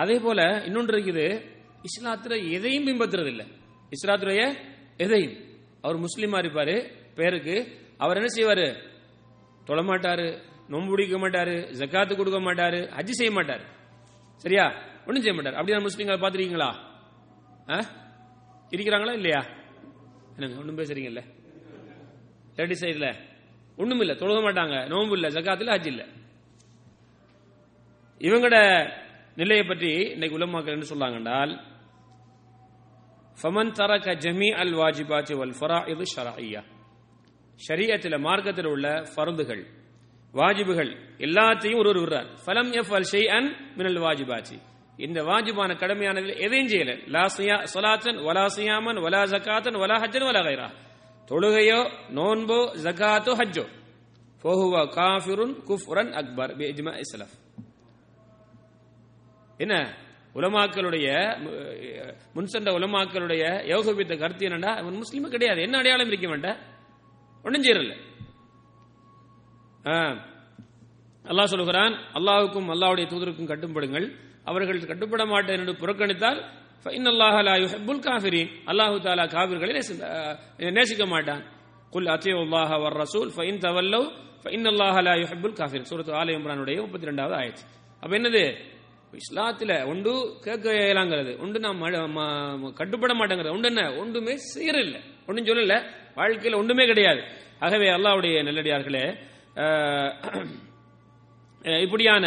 [0.02, 1.26] அதே போல இன்னொன்று இருக்குது
[1.88, 3.46] இஸ்லாத்துல எதையும் பின்பற்றுறது இல்லை
[3.96, 4.42] இஸ்லாத்துடைய
[5.04, 5.36] எதையும்.
[5.84, 6.76] அவர் முஸ்லீமா இருப்பாரு
[7.18, 7.56] பேருக்கு.
[8.04, 8.68] அவர் என்ன செய்வாரு?
[9.68, 10.26] தொழமாட்டாரு
[10.68, 13.64] நோன்பு பிடிக்க மாட்டாரு ஜக்காத்து கொடுக்க மாட்டாரு ஹஜ்ஜி செய்ய மாட்டாரு.
[14.44, 14.64] சரியா?
[15.06, 15.58] ஒன்றும் செய்ய மாட்டார்.
[15.58, 16.70] அப்படிதான் முஸ்லீம்களை பார்த்துருக்கீங்களா?
[18.70, 19.40] இருக்கிறாங்களா இல்லையா?
[20.36, 21.22] என்னங்க ஒன்றும் பேசுறீங்கல்ல?
[22.56, 23.10] லேடி சைடில்.
[23.76, 24.76] ஒன்றும் இல்லை தொழுக மாட்டாங்க.
[24.92, 26.06] நோம்பு இல்லை ஜக்காத்தில் ஹஜ் இல்லை.
[28.18, 28.58] இவங்களோட
[29.34, 31.52] நிலையை பற்றி இன்னைக்கு உலமாக்கள் என்ன சொல்லாங்க என்றால்
[33.40, 36.62] ஃபமன் தரக ஜமி அல் வாஜிபாத்தி வல் ஃபரா இது ஷராஇயா
[37.66, 38.86] ஷரியத்தில் மார்க்கத்தில் உள்ள
[39.16, 39.62] பருந்துகள்
[40.38, 40.90] வாஜிபுகள்
[41.26, 42.28] எல்லாத்தையும் ஒரு ஒருவர் விடுறார்.
[42.44, 43.48] ஃபலம் எஃப் அல் ஷெய் அன்
[43.78, 44.56] மினல் வாஜிபாச்சி
[45.06, 46.92] இந்த வாஜிபான கடமையானதில் எதையும் செய்யல.
[47.14, 50.68] லாசியா சொலாத்தன் வலா சியாமன் வலா ஜக்காத்தன் வலா ஹஜ்ஜன் வலா கைரா.
[51.28, 51.80] தொழுகையோ
[52.18, 53.64] நோன்போ ஜக்காத்தோ ஹஜ்ஜோ.
[54.42, 57.36] ஃபோஹுவா காஃபிருன் குஃப்ரன் அக்பர் பி இஜ்மா இஸ்லஃப்
[59.64, 59.74] என்ன?
[60.38, 61.06] உலமாக்களுடைய
[62.34, 65.60] முன்சென்ற உலமாக்களுடைய யோகபித்த கருத்து என்னடா அவன் முஸ்லீம் கிடையாது.
[65.66, 66.58] என்ன அடையாளம் இருக்க வேண்டாம்
[67.48, 67.94] ஒன்றும் செய்யறல
[71.24, 74.06] அல்லாஹ் சொல்லுகிறான் அல்லாஹ்வுக்கும் அல்லாவுடைய தூதருக்கும் கட்டுப்படுங்கள்.
[74.44, 76.38] அவர்கள் கட்டுப்பட மாட்டேன் என்று புறக்கணித்தால்
[76.84, 77.54] அல்லாஹ் லா
[78.66, 79.72] அல்லாஹு தாலா காபிர்களை
[80.72, 81.42] நேசிக்க மாட்டான்.
[81.90, 84.08] குல் அத்தியுல்லாஹ வர் ரசூல் ஃபைன் தவல்லவ்
[84.44, 87.62] ஃபைன்னல்லாஹ லா யுஹிப்புல் காஃபிர் சூரத் ஆல இம்ரானுடைய 32வது ஆயத்
[88.00, 88.42] அப்ப என்னது?
[89.12, 91.40] இஸ்லாத்துல ஒன்று கேட்க இயலாங்கிறது.
[91.40, 93.50] ஒன்று நாம் ம- கட்டுப்பட மாட்டேங்கிறது.
[93.50, 93.82] ஒன்று என்ன?
[93.96, 94.98] ஒன்றுமே செய்யறதில்ல.
[95.26, 95.74] ஒன்றும் சொல்லல.
[96.18, 97.22] வாழ்க்கையில் ஒன்றுமே கிடையாது.
[97.58, 99.04] ஆகவே அல்லாஹ்வுடைய நெல்லடியார்களே
[101.84, 102.24] இப்படியான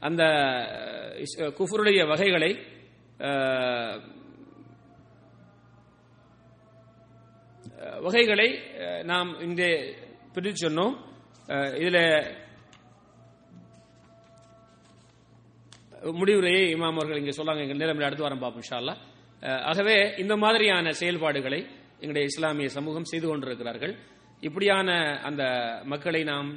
[0.00, 0.22] அந்த
[1.58, 2.50] குஃபருடைய வகைகளை
[8.00, 8.48] வகைகளை
[9.02, 9.62] நாம் இந்த
[10.34, 10.94] பிரித்து சொன்னோம்.
[11.48, 11.98] அஹ், இதுல
[16.16, 17.60] முடிவுரையை இமாம் அவர்கள் இங்கே சொல்லாங்க.
[17.60, 19.00] எங்கள் நேரம் அடுத்து வாரம் பார்ப்போம் இன்ஷா அல்லாஹ்.
[19.64, 21.60] ஆகவே இந்த மாதிரியான செயல்பாடுகளை
[21.98, 23.94] எங்களுடைய இஸ்லாமிய சமூகம் செய்து கொண்டிருக்கிறார்கள்.
[24.40, 24.88] இப்படியான
[25.28, 25.42] அந்த
[25.84, 26.48] மக்களை நாம்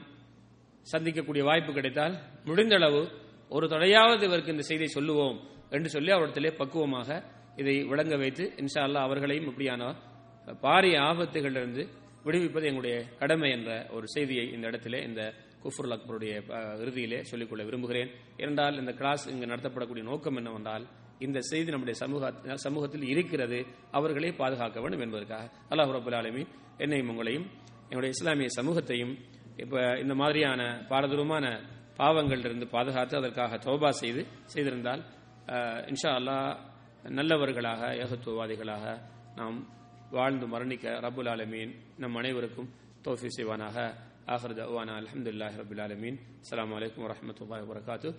[0.85, 2.15] சந்திக்கக்கூடிய வாய்ப்பு கிடைத்தால்
[2.45, 3.01] முடிந்தளவு
[3.49, 5.37] ஒரு தடையாவது இவருக்கு இந்த செய்தியை சொல்லுவோம்
[5.69, 7.23] என்று சொல்லி அவரிடத்திலே பக்குவமாக
[7.55, 9.91] இதை விளங்க வைத்து இன்ஷா அல்லாஹ் அவர்களையும் இப்படியான
[10.61, 11.83] பாரிய ஆபத்துகளிலிருந்து
[12.25, 15.21] விடுவிப்பது எங்களுடைய கடமை என்ற ஒரு செய்தியை இந்த இடத்திலே இந்த
[15.63, 16.33] குஃபுர் அக்பருடைய
[16.83, 18.09] இறுதியிலே சொல்லிக்கொள்ள விரும்புகிறேன்.
[18.37, 20.85] இரண்டால் இந்த கிளாஸ் இங்கு நடத்தப்படக்கூடிய நோக்கம் என்னவென்றால்
[21.25, 22.31] இந்த செய்தி நம்முடைய சமூக
[22.65, 23.59] சமூகத்தில் இருக்கிறது
[23.97, 25.45] அவர்களை பாதுகாக்க வேண்டும் என்பதற்காக.
[25.71, 26.43] அல்லாஹ் ரபுல் ஆலமி
[26.83, 27.47] என்னையும் உங்களையும்
[27.89, 29.13] என்னுடைய இஸ்லாமிய சமூகத்தையும்
[29.63, 30.61] இப்ப இந்த மாதிரியான
[30.91, 31.45] பாரதூரமான
[31.99, 34.21] பாவங்களிலிருந்து பாதுகாத்து அதற்காக தௌபா செய்து
[34.53, 35.01] செய்திருந்தால்
[35.91, 36.51] இன்ஷா அல்லாஹ்
[37.17, 38.85] நல்லவர்களாக ஏகத்துவவாதிகளாக
[39.39, 39.57] நாம்
[40.17, 42.69] வாழ்ந்து மரணிக்க ரபுல் ஆலமீன் நம் அனைவருக்கும்
[43.05, 43.77] தோஃபி செய்வானாக.
[44.33, 46.17] ஆஹர் தவானா அலமதுல்லாஹி ரபுல் ஆலமீன்.
[46.51, 48.09] அலாம் வலைக்கம் வரமத்துல வரகாத்து